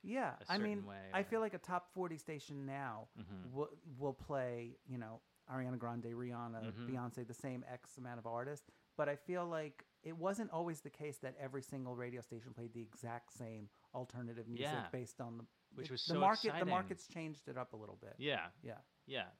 [0.03, 3.53] Yeah, a I mean, way I or- feel like a top forty station now Mhm.
[3.53, 3.69] will
[3.99, 5.21] will play, you know,
[5.51, 6.87] Ariana Grande, Rihanna, Mhm.
[6.89, 8.71] Beyonce, the same X amount of artists.
[8.97, 12.73] But I feel like it wasn't always the case that every single radio station played
[12.73, 14.89] the exact same alternative music Yeah.
[14.91, 16.45] based on the Which it- was the so market.
[16.47, 16.67] exciting.
[16.67, 18.15] The market's changed it up a little bit.
[18.19, 18.51] Yeah.
[18.63, 18.81] Yeah.
[19.07, 19.31] Yeah.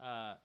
[0.00, 0.36] Uh,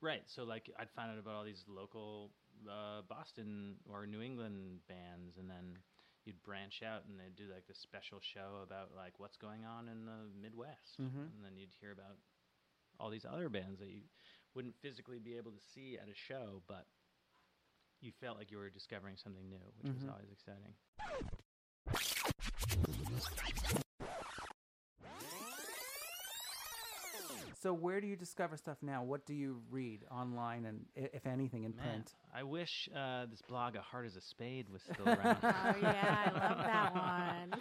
[0.00, 0.28] right.
[0.28, 2.32] So like I'd find out about all these local
[2.68, 5.82] uh, Boston or New England bands, and then
[6.26, 9.88] you'd branch out and they'd do like this special show about like what's going on
[9.88, 11.32] in the Midwest, Mhm.
[11.34, 12.16] and then you'd hear about
[12.98, 14.02] all these other bands that you
[14.54, 16.86] wouldn't physically be able to see at a show, but
[18.00, 20.10] you felt like you were discovering something new, which was Mhm.
[20.12, 20.74] always exciting.
[27.64, 29.02] So where do you discover stuff now?
[29.02, 32.14] What do you read online and if anything in Man, print?
[32.36, 35.38] I wish uh, this blog, A Heart is a Spade, was still around.
[35.42, 37.54] Oh yeah, I love that one.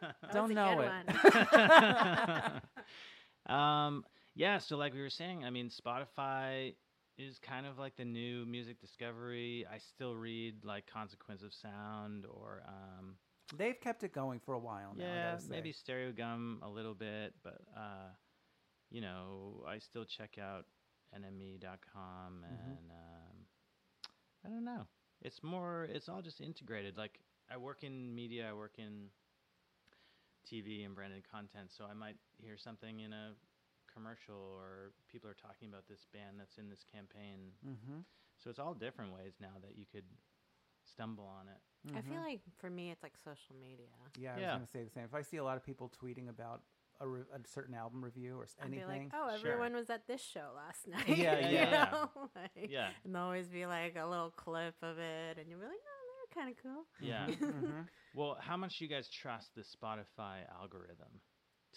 [0.22, 0.90] That Don't was a know good
[2.34, 2.62] it.
[3.46, 3.56] one.
[3.56, 4.04] um,
[4.34, 6.74] yeah, so like we were saying, I mean, Spotify
[7.16, 9.64] is kind of like the new music discovery.
[9.72, 13.14] I still read like Consequence of Sound or um,
[13.56, 15.04] They've kept it going for a while now.
[15.04, 18.10] Yeah, maybe Stereogum a little bit, but uh,
[18.90, 20.66] you know, I still check out
[21.14, 23.36] NME.com and um,
[24.44, 24.86] I don't know.
[25.22, 25.86] It's more.
[25.92, 26.96] It's all just integrated.
[26.96, 27.20] Like
[27.50, 28.48] I work in media.
[28.48, 29.08] I work in
[30.50, 33.32] TV and branded content, so I might hear something in a
[33.92, 37.52] commercial or people are talking about this band that's in this campaign.
[37.66, 38.00] Mm-hmm.
[38.42, 40.04] So it's all different ways now that you could
[40.86, 41.60] stumble on it.
[41.96, 43.86] I feel like for me, it's like social media.
[44.18, 45.04] Yeah, I was going to say the same.
[45.04, 46.62] If I see a lot of people tweeting about
[47.00, 49.52] a, re- a certain album review or s- I'd be anything, like, oh, Sure.
[49.52, 51.08] everyone was at this show last night.
[51.16, 52.04] Yeah, you yeah, yeah.
[52.36, 52.90] Like, Yeah.
[53.04, 56.26] And there'll always be like a little clip of it, and you'll be like, oh,
[56.34, 56.84] they're kind of cool.
[57.00, 57.26] Yeah.
[57.26, 57.86] Mhm.
[58.14, 61.20] Well, how much do you guys trust the Spotify algorithm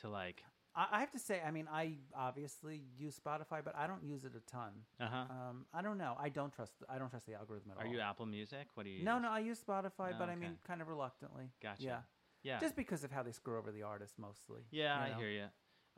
[0.02, 0.44] to like?
[0.76, 4.26] I, I have to say, I mean, I obviously use Spotify, but I don't use
[4.26, 4.72] it a ton.
[5.00, 5.26] Uh huh.
[5.30, 6.16] Um, I don't know.
[6.20, 6.72] I don't trust.
[6.90, 7.88] I don't trust the algorithm at Are all.
[7.92, 8.68] Are you Apple Music?
[8.74, 9.04] What do you?
[9.04, 9.22] No, use?
[9.22, 11.52] no, I use Spotify, Oh, but I mean, kind of reluctantly.
[11.62, 11.84] Gotcha.
[11.84, 11.98] Yeah,
[12.44, 12.60] Yeah.
[12.60, 14.62] just because of how they screw over the artist mostly.
[14.72, 15.46] yeah, you I hear you.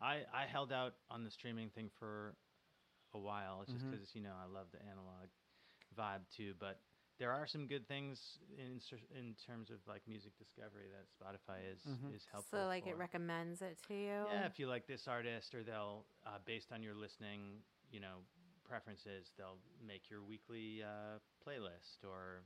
[0.01, 2.35] I I held out on the streaming thing for
[3.13, 3.61] a while.
[3.63, 5.29] It's just because you know I love the analog
[5.97, 6.79] vibe too, but.
[7.17, 8.81] There are some good things in
[9.17, 12.13] in terms of like music discovery that Spotify is Mhm.
[12.13, 12.59] is helpful.
[12.59, 14.27] So, like, it recommends it to you.
[14.27, 18.25] Yeah, if you like this artist, or they'll, uh, based on your listening, you know,
[18.65, 22.03] preferences, they'll make your weekly uh, playlist.
[22.03, 22.43] Or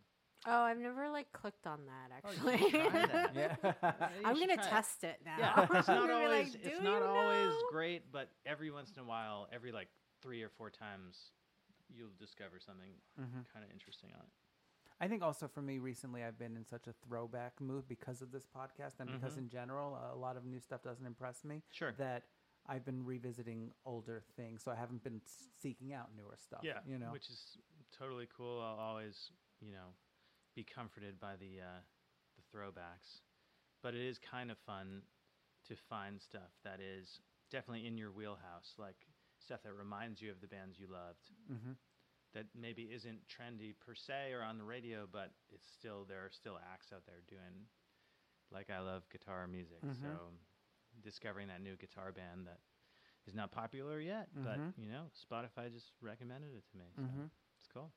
[0.48, 2.58] Oh, I've never like clicked on that Oh, actually.
[2.58, 3.36] should try that.
[3.36, 3.56] Yeah.
[4.26, 4.70] I'm gonna try it.
[4.70, 5.36] test it now.
[5.38, 9.06] yeah, it's not always like, it's not always know?" great, but every once in a
[9.06, 9.90] while, every like
[10.22, 11.32] three or four times,
[11.94, 13.46] you'll discover something Mhm.
[13.52, 14.30] kind of interesting on it.
[15.02, 18.32] I think also for me recently, I've been in such a throwback mood because of
[18.32, 19.40] this podcast and because Mhm.
[19.44, 21.64] in general, a lot of new stuff doesn't impress me.
[21.72, 21.94] Sure.
[21.94, 22.24] That
[22.68, 25.22] I've been revisiting older things, so I haven't been
[25.62, 26.62] seeking out newer stuff.
[26.64, 27.12] Yeah, you know.
[27.12, 27.58] which is
[27.92, 28.62] totally cool.
[28.62, 29.32] I'll always,
[29.62, 29.94] you know,
[30.56, 31.82] be comforted by the uh,
[32.38, 33.22] the throwbacks,
[33.82, 35.02] but it is kind of fun
[35.68, 37.22] to find stuff that is
[37.52, 38.96] definitely in your wheelhouse, like
[39.40, 41.32] stuff that reminds you of the bands you loved.
[41.52, 41.74] mm-hmm.
[42.34, 46.30] That maybe isn't trendy per se or on the radio, but it's still there are
[46.32, 47.66] still acts out there doing
[48.52, 49.82] like I love guitar music.
[49.84, 50.02] Mhm.
[50.04, 50.34] So
[51.02, 52.60] discovering that new guitar band that
[53.26, 54.44] is not popular yet, Mhm.
[54.44, 56.86] but you know, Spotify just recommended it to me.
[56.96, 57.30] So Mhm.
[57.58, 57.92] it's cool.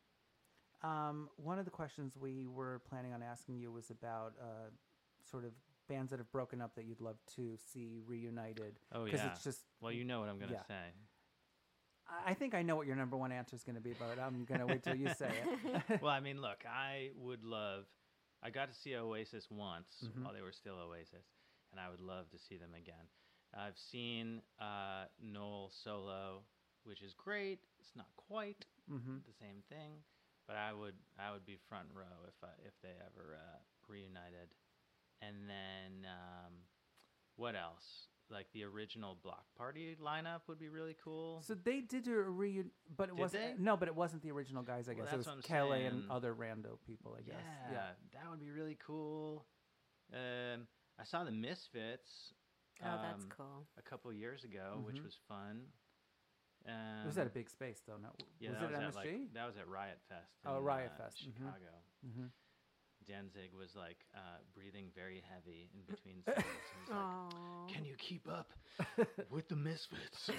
[0.83, 4.71] Um, one of the questions we were planning on asking you was about uh,
[5.31, 5.53] sort of
[5.89, 8.79] bands that have broken up that you'd love to see reunited.
[8.93, 10.67] Oh yeah, Because it's just, well, you know what I'm gonna yeah.
[10.67, 10.93] say.
[12.27, 14.45] I think I know what your number one answer is going to be, but I'm
[14.45, 16.01] going to wait till you say it.
[16.03, 17.85] well, I mean, look, I would love.
[18.43, 20.25] I got to see Oasis once Mhm.
[20.25, 21.25] while they were still Oasis,
[21.71, 23.07] and I would love to see them again.
[23.55, 26.43] I've seen uh, Noel solo,
[26.85, 27.61] which is great.
[27.81, 29.19] It's not quite mm-hmm.
[29.27, 30.03] the same thing,
[30.53, 34.53] but I would I would be front row if I, if they ever uh, reunited.
[35.23, 36.53] And then um,
[37.37, 38.09] what else?
[38.31, 41.43] like the original Bloc Party lineup would be really cool.
[41.47, 43.59] So they did do a reunion, but it Did wasn't.
[43.59, 43.63] they?
[43.63, 44.89] No, but it wasn't the original guys.
[44.89, 47.15] I Well, guess it was what I'm Kele and other rando people.
[47.19, 47.35] I guess
[47.71, 47.97] yeah, guess.
[48.15, 49.45] that would be really cool.
[50.15, 50.67] Um,
[50.99, 52.33] I saw the Misfits.
[52.83, 53.67] Oh, that's um, cool.
[53.79, 55.05] A couple years ago, which Mhm.
[55.05, 55.67] was fun.
[56.69, 57.97] Um, was that a big space though.
[58.01, 58.97] No, yeah, was that it was at at, MSG?
[58.97, 60.31] like, that was at Riot Fest.
[60.47, 61.25] Oh, Riot uh, Fest, mhm.
[61.25, 61.73] Chicago.
[62.07, 62.27] mm-hmm.
[63.09, 66.45] Danzig was like uh, breathing very heavy in between songs.
[66.87, 67.35] He was
[67.67, 68.53] like, Can you keep up
[69.31, 70.31] with the Misfits?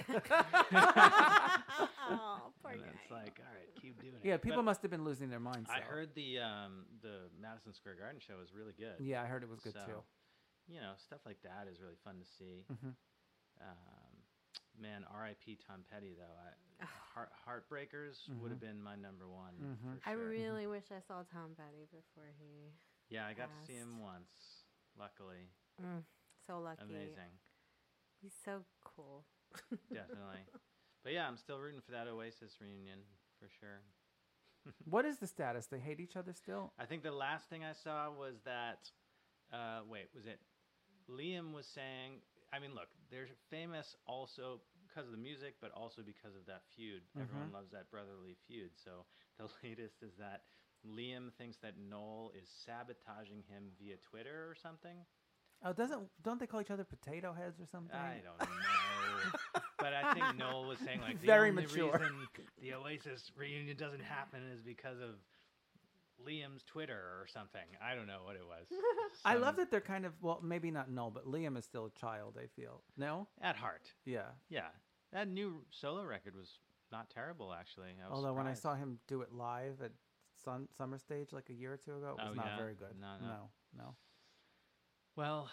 [2.62, 2.88] poor and guy.
[2.88, 4.20] it's like, all right, keep doing it.
[4.26, 5.68] Yeah, people But must have been losing their minds.
[5.70, 5.86] I though.
[5.86, 8.94] heard the um, the Madison Square Garden show was really good.
[8.98, 10.02] Yeah, I heard it was good So, too.
[10.66, 12.64] You know, stuff like that is really fun to see.
[12.72, 12.94] Mhm.
[13.60, 13.93] Um,
[14.80, 15.58] man, R.I.P.
[15.66, 16.34] Tom Petty though.
[16.82, 20.00] I, heart, Heartbreakers would have been my number one Mhm.
[20.02, 22.72] for I really wish I saw Tom Petty before he.
[23.08, 24.64] yeah, I got to see him once.
[24.98, 25.48] Luckily,
[25.82, 26.04] Mm,
[26.46, 26.82] so lucky.
[26.82, 27.38] amazing,
[28.22, 29.24] He's so cool.
[29.92, 30.44] definitely.
[31.02, 33.00] But yeah, I'm still rooting for that Oasis reunion
[33.38, 33.82] for sure.
[34.86, 35.66] What is the status?
[35.66, 36.72] They hate each other still?
[36.78, 38.90] I think the last thing I saw was that.
[39.52, 40.40] Uh, wait, was it?
[41.10, 42.22] Liam was saying.
[42.54, 46.62] I mean, look, they're famous also because of the music, but also because of that
[46.76, 47.02] feud.
[47.10, 47.22] Mm-hmm.
[47.22, 48.70] Everyone loves that brotherly feud.
[48.78, 49.02] So
[49.38, 50.42] the latest is that
[50.86, 55.02] Liam thinks that Noel is sabotaging him via Twitter or something.
[55.64, 57.96] Oh, doesn't don't they call each other potato heads or something?
[57.96, 59.60] I don't know.
[59.78, 61.92] but I think Noel was saying like the Very only mature.
[61.92, 62.28] reason
[62.60, 65.16] the Oasis reunion doesn't happen is because of
[66.24, 67.64] Liam's Twitter or something.
[67.82, 68.66] I don't know what it was.
[69.24, 71.86] I Some- love that they're kind of well, maybe not Noel, but Liam is still
[71.86, 72.38] a child.
[72.42, 73.90] I feel no, at heart.
[74.04, 74.30] yeah.
[74.48, 74.68] Yeah,
[75.12, 76.58] that new solo record was
[76.92, 77.88] not terrible actually.
[78.04, 78.62] I was Although when I surprised.
[78.62, 79.92] saw him do it live at
[80.44, 82.56] Sun Summer Stage like a year or two ago, it was Oh, not yeah?
[82.58, 82.94] very good.
[83.00, 83.26] No, no.
[83.26, 83.94] no, no.
[85.16, 85.48] Well,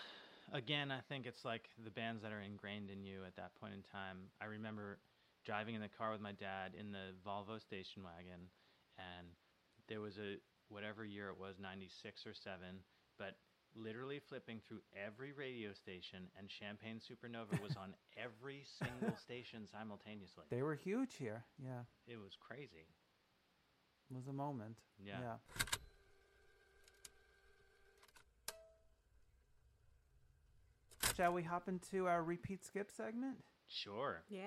[0.52, 3.74] again, I think it's like the bands that are ingrained in you at that point
[3.74, 4.18] in time.
[4.42, 5.00] I remember
[5.46, 8.48] driving in the car with my dad in the Volvo station wagon,
[8.98, 9.28] and
[9.88, 10.38] there was a
[10.72, 12.58] whatever year it was, 96 or 7,
[13.20, 13.36] but
[13.76, 20.44] literally flipping through every radio station, and Champagne Supernova was on every single station simultaneously.
[20.50, 21.44] They were huge here.
[21.64, 22.88] Yeah, It was crazy.
[24.10, 24.78] it was a moment.
[25.04, 25.20] Yeah.
[25.22, 25.64] yeah.
[31.16, 33.36] Shall we hop into our repeat skip segment?
[33.68, 34.24] Sure.
[34.30, 34.42] Yeah.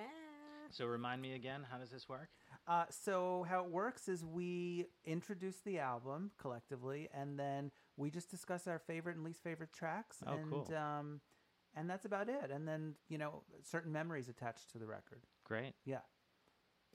[0.71, 2.29] So remind me again, how does this work?
[2.67, 8.31] Uh, so how it works is we introduce the album collectively, and then we just
[8.31, 10.19] discuss our favorite and least favorite tracks.
[10.27, 10.75] Oh, and, cool.
[10.75, 11.21] Um,
[11.77, 12.51] and that's about it.
[12.51, 15.21] And then you know certain memories attached to the record.
[15.45, 15.75] Great.
[15.85, 15.99] Yeah.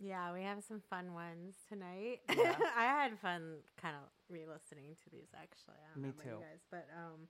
[0.01, 2.21] Yeah, we have some fun ones tonight.
[2.29, 2.55] Yeah.
[2.77, 5.75] I had fun kind of re-listening to these actually.
[5.75, 6.29] I don't Me know too.
[6.29, 7.27] you guys, but um,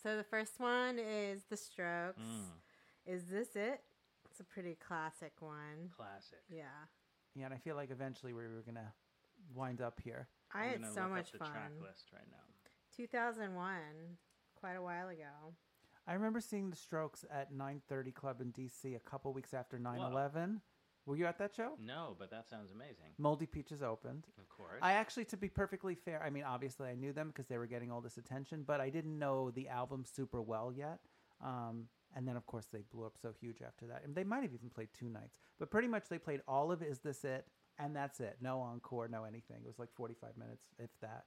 [0.00, 2.22] so the first one is The Strokes.
[2.22, 3.80] Mm, Is this it?
[4.30, 5.90] It's a pretty classic one.
[5.96, 6.38] classic.
[6.48, 6.86] Yeah,
[7.36, 8.92] Yeah, and I feel like eventually we were gonna
[9.54, 10.28] wind up here.
[10.54, 11.50] I I'm had so look much up the fun.
[11.50, 12.42] track list right now.
[12.96, 13.76] 2001,
[14.58, 15.54] quite a while ago.
[16.06, 20.60] I remember seeing the Strokes at 9:30 Club in DC a couple weeks after 9/11.
[21.04, 21.76] Were you at that show?
[21.78, 23.14] No, but that sounds amazing.
[23.18, 24.26] Moldy Peaches opened.
[24.38, 24.80] Of course.
[24.82, 27.66] I actually, to be perfectly fair, I mean, obviously I knew them because they were
[27.66, 30.98] getting all this attention, but I didn't know the album super well yet.
[31.40, 34.02] Um, and then, of course, they blew up so huge after that.
[34.04, 36.82] And they might have even played two nights, but pretty much they played all of
[36.82, 37.46] "Is This It"
[37.78, 38.38] and that's it.
[38.40, 39.58] No encore, no anything.
[39.62, 41.26] It was like forty-five minutes, if that.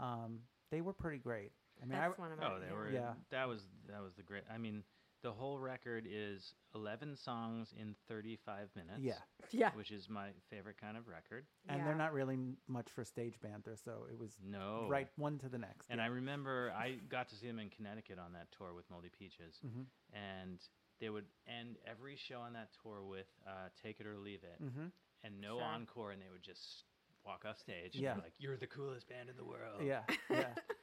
[0.00, 0.38] Um,
[0.70, 1.50] they were pretty great.
[1.82, 2.46] I mean, That's I, one of my.
[2.46, 2.90] oh, they were.
[2.90, 3.12] Yeah.
[3.30, 4.42] That was that was the great.
[4.52, 4.82] I mean,
[5.22, 9.00] the whole record is 11 songs in 35 minutes.
[9.00, 9.18] yeah,
[9.50, 9.70] Yeah.
[9.74, 11.46] Which is my favorite kind of record.
[11.68, 11.84] and Yeah.
[11.86, 14.86] they're not really m- much for stage banter, so it was No.
[14.88, 15.88] right one to the next.
[15.90, 16.04] And yeah.
[16.04, 19.60] I remember I got to see them in Connecticut on that tour with Moldy Peaches,
[19.64, 19.86] Mhm.
[20.12, 20.60] and
[21.00, 24.60] they would end every show on that tour with uh, "Take It or Leave It,"
[24.62, 24.92] Mhm.
[25.24, 25.64] and no Sure.
[25.64, 26.84] encore, and they would just
[27.24, 27.94] walk off stage.
[27.96, 28.14] and Yeah.
[28.14, 29.82] be like you're the coolest band in the world.
[29.82, 30.54] yeah, yeah.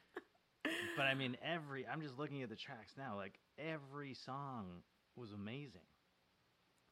[0.95, 3.15] But I mean, every I'm just looking at the tracks now.
[3.15, 4.83] Like every song
[5.15, 5.81] was amazing.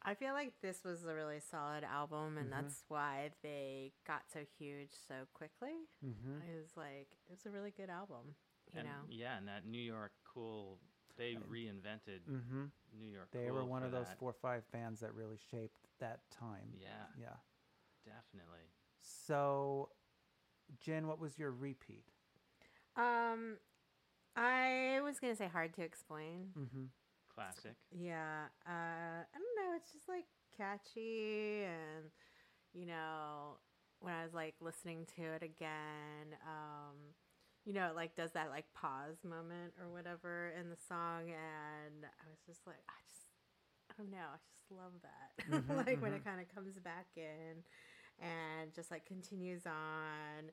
[0.03, 2.51] I feel like this was a really solid album, and Mhm.
[2.51, 5.87] that's why they got so huge so quickly.
[6.01, 8.35] hmm It was like it was a really good album,
[8.73, 9.05] you and know.
[9.09, 10.79] yeah, and that New York cool.
[11.17, 12.65] They reinvented hmm
[12.99, 13.29] New York.
[13.31, 14.17] They cool were one for of those that.
[14.19, 16.73] four or five bands that really shaped that time.
[16.81, 17.37] Yeah, Yeah.
[18.05, 18.67] definitely.
[19.01, 19.89] So,
[20.79, 22.05] Jen, what was your repeat?
[22.95, 23.57] Um,
[24.35, 26.49] I was gonna say hard to explain.
[26.57, 26.85] Mm-hmm.
[27.33, 27.75] Classic.
[27.91, 29.75] Yeah, uh, I don't know.
[29.75, 30.25] It's just like
[30.57, 32.05] catchy, and
[32.73, 33.57] you know,
[33.99, 36.95] when I was like listening to it again, um,
[37.65, 42.05] you know, it like does that like pause moment or whatever in the song, and
[42.05, 43.27] I was just like, I just
[43.89, 44.29] I don't know.
[44.33, 45.31] I just love that.
[45.49, 47.63] Mhm, like when it kind of comes back in
[48.21, 50.49] and just like continues on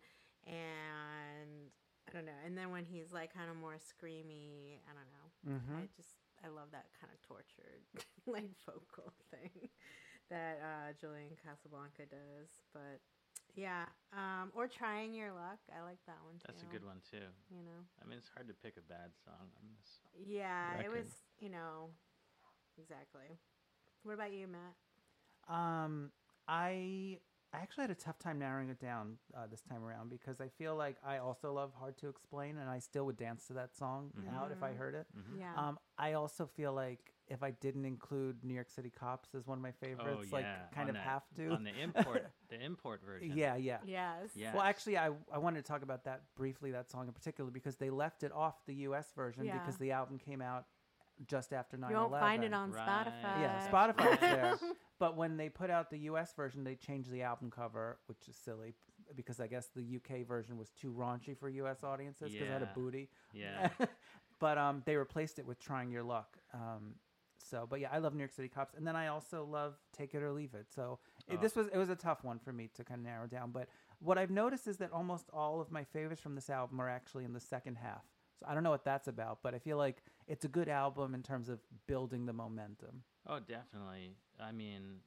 [0.47, 1.71] and
[2.11, 2.41] I don't know.
[2.45, 5.27] And then when he's like kind of more screamy, I don't know.
[5.47, 5.77] Mm-hmm.
[5.79, 7.85] I just I love that kind of tortured
[8.27, 9.71] like vocal thing
[10.31, 12.51] that uh, Julian Casablanca does.
[12.73, 12.99] But
[13.55, 15.63] yeah, um, or trying your luck.
[15.71, 16.47] I like that one too.
[16.47, 17.31] That's a good one too.
[17.51, 17.81] You know.
[18.03, 20.03] I mean, it's hard to pick a bad song on this.
[20.15, 21.07] Yeah, it was.
[21.41, 21.91] You know,
[22.79, 23.39] exactly.
[24.03, 24.75] What about you, Matt?
[25.49, 26.11] Um,
[26.49, 27.19] I
[27.53, 30.49] I actually had a tough time narrowing it down uh, this time around because I
[30.49, 33.77] feel like I also love Hard to Explain, and I still would dance to that
[33.77, 35.07] song out if I heard it.
[35.19, 35.41] Mhm.
[35.41, 35.53] Yeah.
[35.57, 39.59] Um, I also feel like if I didn't include New York City Cops as one
[39.59, 41.49] of my favorites, oh like kind on of the- have to.
[41.51, 43.37] on the import, the import version.
[43.37, 43.79] yeah, yeah.
[43.85, 44.31] yes.
[44.37, 44.53] Yeah.
[44.55, 47.75] Well, actually, I, I wanted to talk about that briefly, that song in particular, because
[47.77, 49.11] they left it off the U.S.
[49.17, 49.59] version Yeah.
[49.59, 50.67] because the album came out
[51.27, 52.89] just after 9 You won't find it on Right.
[52.89, 53.41] Spotify.
[53.41, 54.59] Yeah, Spotify's there.
[55.01, 56.33] But when they put out the U.S.
[56.35, 58.75] version, they changed the album cover, which is silly
[59.17, 60.23] because I guess the U.K.
[60.23, 61.83] version was too raunchy for U.S.
[61.83, 63.09] audiences because it had a booty.
[63.33, 63.71] Yeah.
[64.41, 66.95] but um, they replaced it with "Trying Your Luck." Um,
[67.43, 70.15] so, but yeah, I love New York City Cops, and then I also love "Take
[70.15, 71.41] It or Leave It." So it, Oh.
[71.41, 73.51] this was it was a tough one for me to kind of narrow down.
[73.53, 73.69] But
[74.01, 77.25] what I've noticed is that almost all of my favorites from this album are actually
[77.25, 78.05] in the second half.
[78.39, 81.15] So I don't know what that's about, but I feel like it's a good album
[81.15, 83.03] in terms of building the momentum.
[83.27, 84.13] Oh, definitely.
[84.43, 85.01] I mean,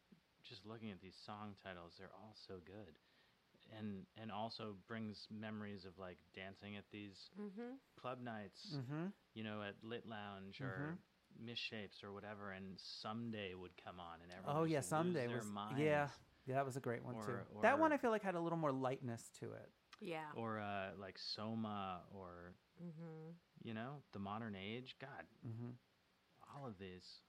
[0.43, 2.93] just looking at these song titles, they're all so good,
[3.77, 7.73] and and also brings memories of like dancing at these Mm-hmm.
[7.99, 9.07] club nights, Mm-hmm.
[9.33, 10.97] you know, at Lit Lounge or
[11.43, 15.79] Misshapes or whatever, and Someday would come on, and everyone Oh yeah, someday was minds.
[15.79, 16.07] yeah,
[16.45, 17.31] yeah, that was a great one too.
[17.55, 19.69] Or- that one I feel like had a little more lightness to it.
[20.01, 20.25] Yeah.
[20.35, 22.53] Or uh, like Soma, or
[22.83, 23.31] Mm-hmm.
[23.63, 24.95] you know, the modern age.
[24.99, 25.71] God, Mm-hmm.
[26.55, 27.21] all of these.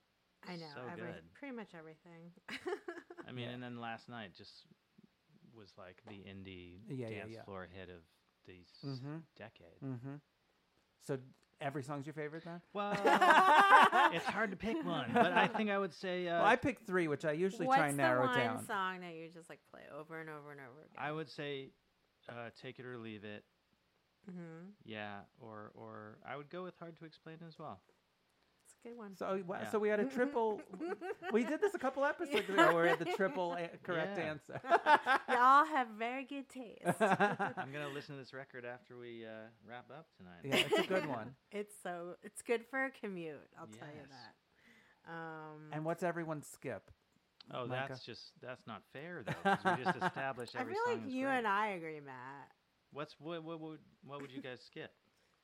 [0.48, 0.66] I know.
[0.74, 1.22] So every, good.
[1.34, 2.32] Pretty much everything.
[3.28, 3.54] I mean, Yeah.
[3.54, 4.64] and then last night just
[5.56, 7.42] was like the indie Yeah, yeah, dance yeah.
[7.44, 8.02] floor hit of
[8.46, 9.22] these Mhm.
[9.36, 9.80] decade.
[9.82, 10.14] Mm-hmm.
[11.06, 11.18] So
[11.60, 12.60] every song's your favorite then?
[12.72, 12.92] Well,
[14.12, 16.86] it's hard to pick one, but I think I would say uh, well, I picked
[16.86, 18.66] three, which I usually What's try and narrow the one down.
[18.66, 20.96] song that you just like play over and over and over again?
[20.98, 21.70] I would say
[22.28, 23.44] uh, "Take It or Leave It."
[24.30, 24.70] Mm-hmm.
[24.84, 27.80] Yeah, or or I would go with "Hard to Explain" as well.
[28.84, 29.16] It's a good one.
[29.16, 29.70] So, wa- Yeah.
[29.70, 30.60] so we had a triple.
[31.32, 32.74] we did this a couple episodes ago.
[32.74, 34.24] Where we had the triple a- correct Yeah.
[34.24, 34.60] answer.
[35.28, 36.82] Y'all have very good taste.
[37.00, 40.40] I'm gonna listen to this record after we uh, wrap up tonight.
[40.44, 41.34] yeah, it's a good one.
[41.52, 43.36] it's so it's good for a commute.
[43.58, 44.10] I'll tell you Yes.
[44.10, 45.12] that.
[45.12, 46.90] Um, And what's everyone's skip?
[47.52, 47.86] Oh, Micah?
[47.90, 49.32] that's just that's not fair though.
[49.56, 51.38] 'cause we just established I every feel song like is you great.
[51.38, 52.50] and I agree, Matt.
[52.92, 54.92] What's what what would what would you guys skip?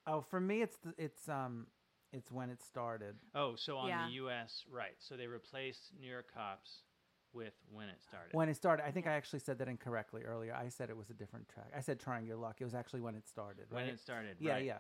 [0.06, 1.66] Oh, for me, it's the, it's um,
[2.12, 3.16] it's when it started.
[3.34, 4.06] Oh, so on Yeah.
[4.06, 4.64] the U.S.
[4.70, 4.96] right?
[4.98, 6.82] So they replaced New York Cops
[7.32, 8.34] with When It Started.
[8.34, 10.52] When it started, I think I actually said that incorrectly earlier.
[10.54, 11.70] I said it was a different track.
[11.76, 13.66] I said "Trying Your Luck." It was actually when it started.
[13.70, 13.86] When?
[13.86, 14.36] It Started.
[14.40, 14.64] Yeah, right.
[14.64, 14.78] yeah.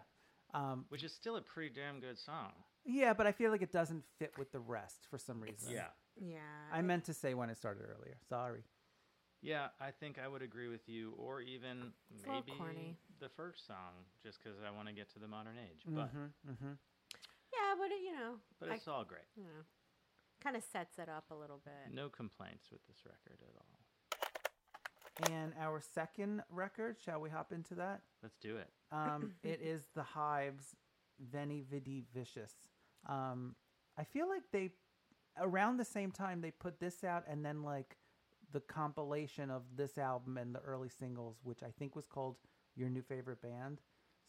[0.52, 2.50] Um, Which is still a pretty damn good song.
[2.84, 5.72] yeah, but I feel like it doesn't fit with the rest for some reason.
[5.72, 5.86] Yeah.
[6.20, 6.38] Yeah.
[6.72, 8.16] I meant to say when it started earlier.
[8.28, 8.64] Sorry.
[9.42, 14.04] Yeah, I think I would agree with you, or even It's maybe the first song,
[14.22, 15.82] just because I want to get to the modern age.
[15.86, 16.72] But Mm-hmm, mm-hmm.
[17.52, 19.24] Yeah, but it, you know, but I- it's all great.
[19.36, 19.64] you know,
[20.42, 21.92] kind of sets it up a little bit.
[21.94, 23.66] No complaints with this record at all.
[25.30, 28.00] And our second record, shall we hop into that?
[28.22, 28.68] Let's do it.
[28.90, 30.74] Um, it is the Hives,
[31.18, 32.52] Veni Vidi Vicious.
[33.06, 33.54] Um,
[33.98, 34.70] I feel like they,
[35.38, 37.96] around the same time, they put this out and then like
[38.52, 42.36] the compilation of this album and the early singles, which I think was called
[42.74, 43.80] Your New Favorite Band.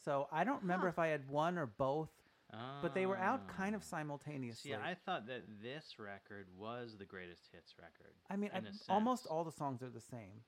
[0.04, 0.92] So I don't remember Huh.
[0.92, 2.10] if I had one or both,
[2.52, 3.86] but they were out kind of Ah.
[3.86, 4.72] simultaneously.
[4.72, 8.14] Yeah, I thought that this record was the greatest hits record.
[8.30, 10.44] I mean, I- almost all the songs are the same.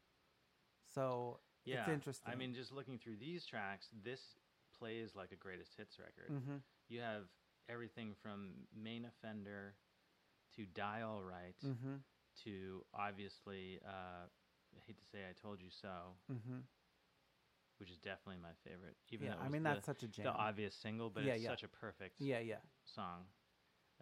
[0.93, 2.31] So Yeah, it's interesting.
[2.31, 4.35] I mean, just looking through these tracks, this
[4.77, 6.29] plays like a greatest hits record.
[6.29, 6.57] hmm
[6.89, 7.29] You have
[7.69, 9.75] everything from Main Offender
[10.55, 11.97] to Die All Right hmm
[12.43, 14.27] to obviously, uh,
[14.75, 16.59] I hate to say I Told You So, hmm
[17.79, 18.95] which is definitely my favorite.
[19.09, 20.25] Even Yeah, though I mean the, that's such a jam.
[20.25, 21.49] the obvious single, but Yeah, it's yeah.
[21.49, 22.55] such a perfect yeah, yeah.
[22.85, 23.21] song.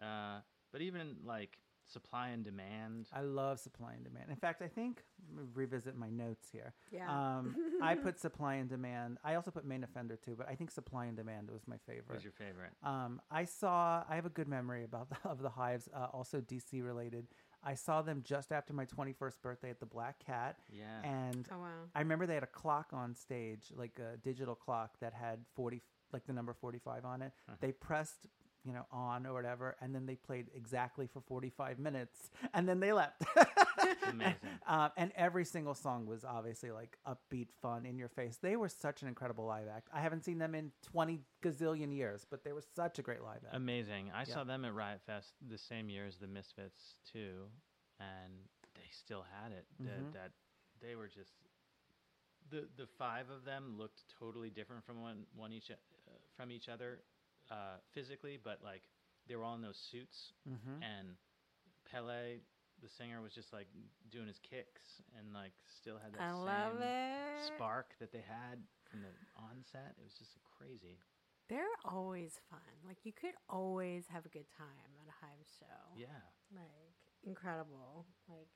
[0.02, 0.40] Uh,
[0.72, 1.58] but even like
[1.92, 3.08] Supply and Demand.
[3.12, 4.30] I love supply and demand.
[4.30, 6.72] In fact, I think let me revisit my notes here.
[6.90, 7.08] Yeah.
[7.10, 9.18] Um, I put supply and demand.
[9.24, 12.14] I also put main offender too, but I think supply and demand was my favorite.
[12.14, 12.72] Was your favorite?
[12.82, 14.04] Um, I saw.
[14.08, 15.88] I have a good memory about the, of the Hives.
[15.94, 17.26] Uh, also DC related.
[17.64, 21.00] I saw them just after my 21st birthday at the Black Cat, Yeah.
[21.04, 21.68] and oh wow.
[21.94, 25.80] I remember they had a clock on stage, like a digital clock that had 40,
[26.12, 27.32] like the number 45 on it.
[27.48, 27.56] Uh-huh.
[27.60, 28.26] They pressed
[28.64, 32.78] you know, on or whatever, and then they played exactly for 45 minutes, and then
[32.80, 33.22] they left.
[34.08, 34.36] Amazing.
[34.66, 38.38] Um, and every single song was obviously like upbeat, fun, in your face.
[38.40, 39.88] They were such an incredible live act.
[39.92, 43.40] I haven't seen them in 20 gazillion years, but they were such a great live
[43.44, 43.54] act.
[43.56, 44.10] Amazing.
[44.14, 44.34] I Yeah.
[44.34, 47.48] saw them at Riot Fest the same year as the Misfits too,
[47.98, 48.32] and
[48.74, 49.66] they still had it.
[49.80, 50.12] That, Mhm.
[50.12, 50.32] that
[50.80, 51.32] they were just
[52.50, 55.74] the the five of them looked totally different from one one each uh,
[56.36, 57.02] from each other
[57.52, 58.82] uh, physically, but like
[59.28, 60.82] they were all in those suits, mm-hmm.
[60.82, 61.20] and
[61.84, 62.40] Pelle,
[62.80, 63.68] the singer, was just like
[64.10, 67.52] doing his kicks and like still had that I same love it.
[67.54, 68.58] spark that they had
[68.90, 69.94] from the onset.
[70.00, 70.96] It was just crazy.
[71.48, 72.72] They're always fun.
[72.86, 76.00] Like you could always have a good time at a Hive show.
[76.00, 76.06] Yeah.
[76.54, 78.06] Like incredible.
[78.28, 78.48] Like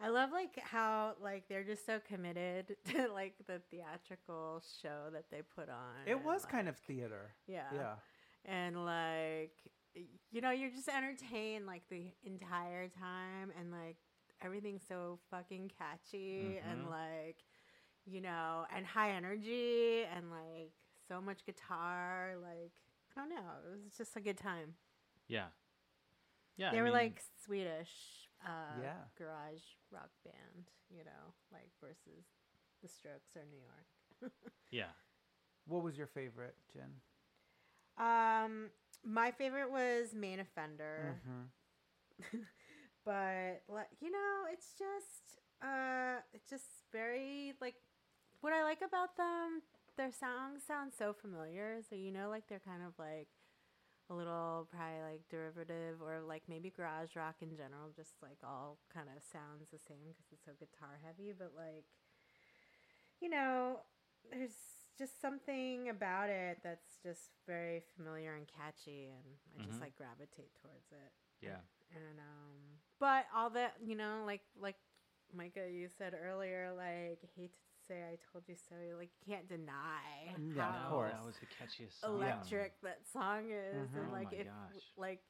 [0.00, 5.24] I love like how like they're just so committed to like the theatrical show that
[5.30, 6.06] they put on.
[6.06, 7.34] It and, was kind of theater.
[7.46, 7.64] yeah.
[7.74, 7.94] Yeah.
[8.48, 9.52] And like
[10.30, 13.96] you know, you're just entertained like the entire time and like
[14.42, 16.90] everything's so fucking catchy and Mhm.
[16.90, 17.36] like
[18.06, 20.72] you know, and high energy and like
[21.08, 22.72] so much guitar, like
[23.16, 24.74] I don't know, it was just a good time.
[25.28, 25.48] Yeah.
[26.56, 26.70] Yeah.
[26.72, 29.04] they I were mean, like Swedish uh, Yeah.
[29.18, 32.26] garage rock band, you know, like versus
[32.82, 34.32] the Strokes or New York.
[34.70, 34.92] Yeah.
[35.66, 37.00] What was your favorite, Jen?
[37.98, 38.70] Um,
[39.04, 41.42] my favorite was Main Offender, Mm-hmm.
[43.04, 47.74] but like you know, it's just uh, it's just very like
[48.40, 49.62] what I like about them.
[49.96, 53.28] Their songs sound so familiar, so you know, like they're kind of like
[54.10, 58.78] a little probably like derivative or like maybe garage rock in general, just like all
[58.92, 61.32] kind of sounds the same because it's so guitar heavy.
[61.36, 61.84] But like,
[63.20, 63.80] you know,
[64.30, 64.56] there's
[64.98, 69.80] just something about it that's just very familiar and catchy, and I just Mhm.
[69.80, 71.12] like gravitate towards it.
[71.40, 71.60] Yeah.
[71.94, 74.76] And um, but all that you know, like like
[75.32, 78.74] Micah, you said earlier, like hate to say I told you so.
[78.86, 81.12] You Like you can't deny Yeah, of how course.
[81.12, 82.14] That was the catchiest song.
[82.16, 83.96] electric that song is, Mhm.
[84.02, 84.92] and Oh like my if gosh.
[84.96, 85.22] like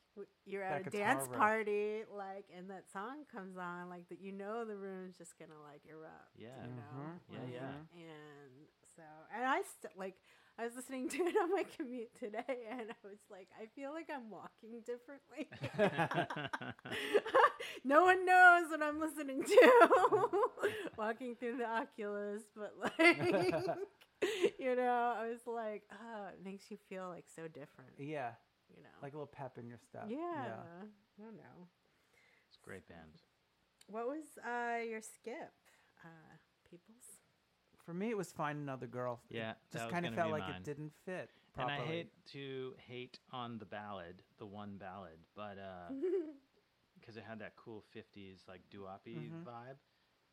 [0.46, 1.38] you're That at a dance riff.
[1.38, 5.60] party, like and that song comes on, like that you know the room's just gonna
[5.62, 6.34] like erupt.
[6.36, 6.64] Yeah.
[6.64, 7.20] you know, Mhm.
[7.30, 7.74] Yeah, like, yeah.
[7.92, 8.57] And
[8.98, 10.16] so, and I st- like.
[10.60, 13.92] I was listening to it on my commute today, and I was like, I feel
[13.92, 15.46] like I'm walking differently.
[17.84, 19.70] no one knows what I'm listening to
[20.98, 23.54] walking through the Oculus, but like,
[24.58, 28.32] you know, I was like, oh, it makes you feel like so different, Yeah,
[28.76, 28.88] you know?
[29.00, 30.06] like a little pep in your step.
[30.08, 31.68] yeah, I don't know.
[32.48, 33.22] It's a great band.
[33.86, 35.52] What was uh, your skip,
[36.04, 36.34] uh,
[36.68, 37.17] Peoples?
[37.88, 39.22] For me, it was find another girl.
[39.30, 40.56] Yeah, that just kind of felt like mine.
[40.56, 41.30] it didn't fit.
[41.56, 41.88] And Properly.
[41.88, 45.56] I hate to hate on the ballad, the one ballad, but
[47.00, 49.42] because it had that cool '50s like doo-woppy Mhm.
[49.42, 49.78] vibe.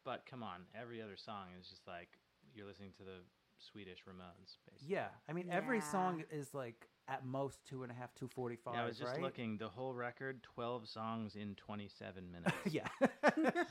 [0.04, 2.20] But come on, every other song is just like
[2.54, 3.22] you're listening to the
[3.58, 4.94] Swedish Ramones, basically.
[4.94, 8.74] Yeah, I mean, every song is like at most two and a half, two forty-five.
[8.74, 9.22] Yeah, I was just right?
[9.22, 9.58] looking.
[9.58, 12.54] The whole record, 12 songs in 27 minutes.
[12.70, 12.90] yeah,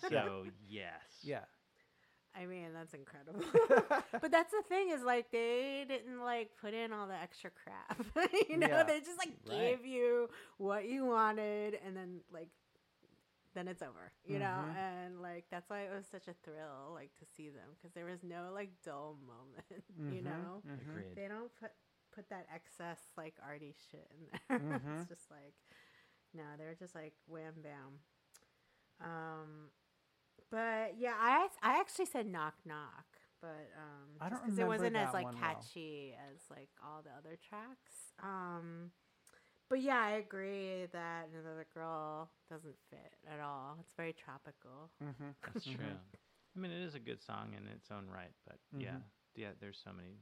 [0.08, 1.20] So yes.
[1.22, 1.44] yeah,
[2.36, 3.40] I mean, that's incredible.
[4.20, 8.04] but that's the thing is like they didn't like put in all the extra crap.
[8.48, 8.82] you know, Yeah.
[8.84, 9.78] they just like Right.
[9.78, 10.28] gave you
[10.58, 12.48] what you wanted and then like
[13.54, 14.10] then it's over.
[14.26, 14.76] You know, Mhm.
[14.76, 18.06] and like that's why it was such a thrill like to see them because there
[18.06, 19.84] was no like dull moment.
[20.10, 20.80] You Mhm, know, mhm.
[20.90, 21.16] Agreed.
[21.16, 21.70] they don't put
[22.14, 24.58] put that excess like arty shit in there.
[24.58, 25.00] Mhm.
[25.00, 25.54] it's just like
[26.34, 28.00] no, they're just like wham bam.
[29.00, 29.70] Um,
[30.50, 33.06] but yeah, I I actually said knock knock,
[33.40, 35.54] but um, I don't just 'cause it wasn't as like one well.
[35.54, 38.12] catchy as like all the other tracks.
[38.22, 38.90] Um,
[39.68, 43.76] but yeah, I agree that another girl doesn't fit at all.
[43.80, 44.90] It's very tropical.
[45.02, 45.30] Mm-hmm.
[45.52, 45.98] That's true.
[46.56, 49.02] I mean, it is a good song in its own right, but yeah, Mhm.
[49.34, 50.18] yeah, there's so many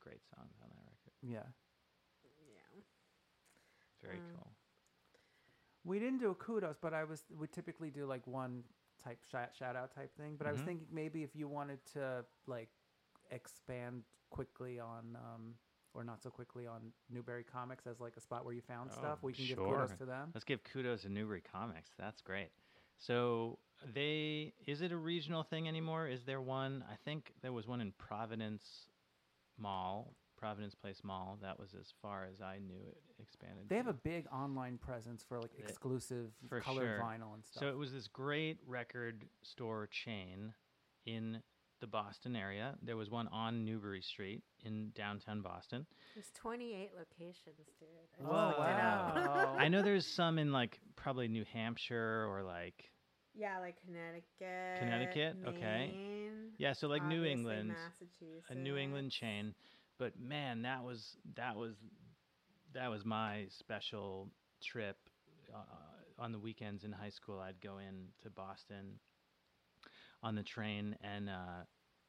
[0.00, 1.14] great songs on that record.
[1.22, 1.46] Yeah,
[2.48, 2.82] Yeah.
[4.02, 4.52] Very Um, cool.
[5.84, 7.22] we didn't do a kudos, but I was.
[7.30, 8.64] We typically do like one
[9.02, 10.36] type shout, shout out type thing.
[10.36, 10.64] But I was Mhm.
[10.64, 12.70] thinking maybe if you wanted to like
[13.30, 15.16] expand quickly on.
[15.16, 15.54] um
[15.94, 19.18] or not so quickly on Newbury Comics as like a spot where you found stuff.
[19.22, 20.30] Oh, We can give kudos to them.
[20.34, 21.90] Let's give kudos to Newbury Comics.
[21.96, 22.50] That's great.
[22.98, 23.58] So
[23.94, 26.06] they is it a regional thing anymore?
[26.06, 26.84] Is there one?
[26.88, 28.90] I think there was one in Providence
[29.56, 31.38] Mall, Providence Place Mall.
[31.42, 33.68] That was as far as I knew it expanded.
[33.68, 37.00] They have a big online presence for like They- exclusive for colored sure.
[37.04, 37.60] vinyl and stuff.
[37.60, 40.54] So it was this great record store chain
[41.04, 41.42] in
[41.80, 42.76] the Boston area.
[42.82, 45.86] There was one on Newbury Street in downtown Boston.
[46.14, 47.88] There's 28 locations, dude.
[48.20, 49.14] I oh, just Oh, looked it up.
[49.16, 49.56] wow.
[49.58, 52.90] I know there's some in like probably New Hampshire or like
[53.34, 54.78] yeah, like Connecticut.
[54.80, 55.36] Connecticut?
[55.46, 55.94] Okay.
[56.56, 58.50] Yeah, so like New England, Massachusetts.
[58.50, 59.54] a New England chain.
[59.98, 61.74] But man, that was that was
[62.74, 64.28] that was my special
[64.62, 64.96] trip.
[65.52, 68.98] Uh, on the weekends in high school, I'd go in to Boston
[70.22, 71.62] on the train and uh,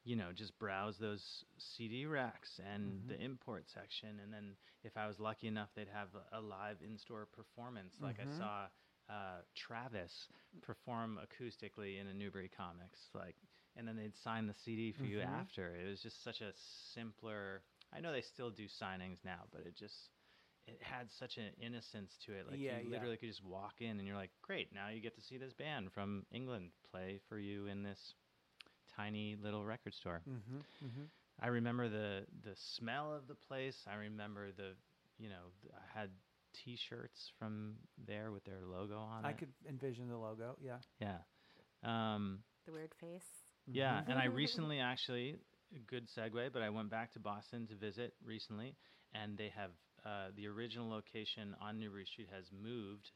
[0.03, 5.07] you know just browse those CD racks and the import section, and then if I
[5.07, 7.93] was lucky enough, they'd have a, live in-store performance.
[8.01, 8.65] Like I saw
[9.09, 10.11] uh, Travis
[10.61, 13.35] perform acoustically in a Newbury Comics, like,
[13.75, 15.75] and then they'd sign the CD for you after.
[15.75, 16.51] It was just such a
[16.93, 17.61] simpler.
[17.95, 19.95] I know they still do signings now, but it just
[20.67, 22.45] it had such an innocence to it.
[22.49, 22.91] Like Yeah, you yeah.
[22.91, 25.53] literally could just walk in and you're like, great, now you get to see this
[25.53, 28.13] band from England play for you in this
[28.95, 30.21] tiny little record store.
[30.29, 31.03] Mm-hmm, mm-hmm.
[31.41, 33.77] I remember the the smell of the place.
[33.91, 34.73] I remember the
[35.17, 36.09] you know I had
[36.63, 37.75] T-shirts from
[38.07, 39.27] there with their logo on it.
[39.27, 39.37] I it.
[39.37, 40.55] could envision the logo.
[40.61, 40.77] Yeah.
[40.99, 41.17] yeah,
[41.83, 43.23] um, The weird face.
[43.67, 44.01] yeah.
[44.07, 45.48] And I recently actually a
[45.87, 48.75] good segue, but I went back to Boston to visit recently,
[49.13, 49.71] and they have
[50.05, 53.11] uh, the original location on Newbury Street has moved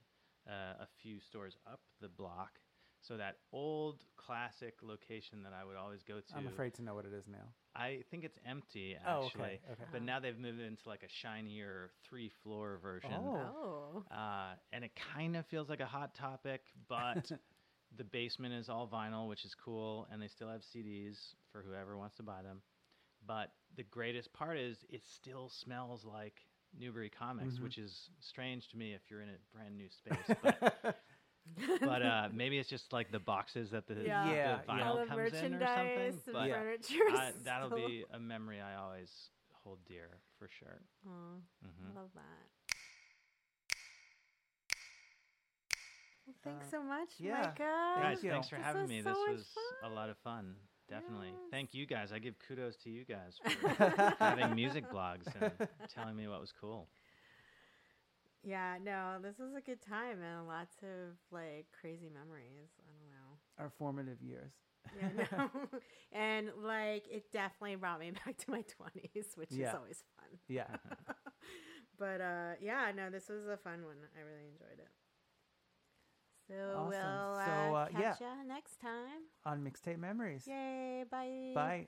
[0.48, 2.60] uh, a few stores up the block.
[3.02, 6.38] So that old classic location that I would always go to.
[6.38, 7.52] I'm afraid to know what it is now.
[7.76, 9.44] I think it's empty Oh, actually.
[9.44, 9.84] okay, okay.
[9.92, 13.12] But now they've moved it into like a shinier three floor version.
[13.14, 14.04] Oh.
[14.10, 17.30] Uh, and it kind of feels like a hot topic, but
[17.98, 21.18] the basement is all vinyl, which is cool, and they still have CDs
[21.54, 22.62] for whoever wants to buy them.
[23.26, 26.42] But the greatest part is it still smells like
[26.78, 27.64] Newbury Comics, Mm-hmm.
[27.64, 30.38] which is strange to me if you're in a brand new space.
[31.82, 34.24] But, but uh, maybe it's just like the boxes that the, Yeah.
[34.26, 34.60] the Yeah, yeah.
[34.74, 35.60] vinyl All the comes in or something.
[35.60, 36.54] merchandise and But Yeah.
[36.62, 37.18] furniture.
[37.18, 39.12] I, that'll still- be a memory I always
[39.62, 40.08] hold dear
[40.40, 40.80] for sure.
[41.06, 42.48] Aw, hmm I love that.
[46.26, 47.54] Well, thanks Uh, so much, yeah, Micah.
[47.58, 48.30] Thank guys, you.
[48.32, 49.02] thanks for This having me.
[49.04, 49.46] so This was
[49.82, 49.92] fun.
[49.92, 50.56] a lot of fun.
[50.90, 51.30] Definitely.
[51.30, 51.38] Yes.
[51.52, 52.12] Thank you guys.
[52.12, 56.52] I give kudos to you guys for having music blogs and telling me what was
[56.60, 56.88] cool.
[58.44, 62.70] Yeah, no, this was a good time and lots of like crazy memories.
[62.80, 63.38] I don't know.
[63.58, 64.52] Our formative years.
[65.00, 65.50] Yeah, no.
[66.12, 70.40] and like it definitely brought me back to my 20s, which is always fun.
[70.50, 70.68] Yeah.
[71.98, 73.96] But uh yeah, no, this was a fun one.
[74.18, 74.90] I really enjoyed it.
[76.48, 76.90] So Awesome.
[76.90, 78.12] we'll uh, So, uh, yeah.
[78.12, 79.32] catch ya next time.
[79.46, 80.44] On mixtape memories.
[80.48, 81.52] Yay, bye.
[81.56, 81.88] Bye.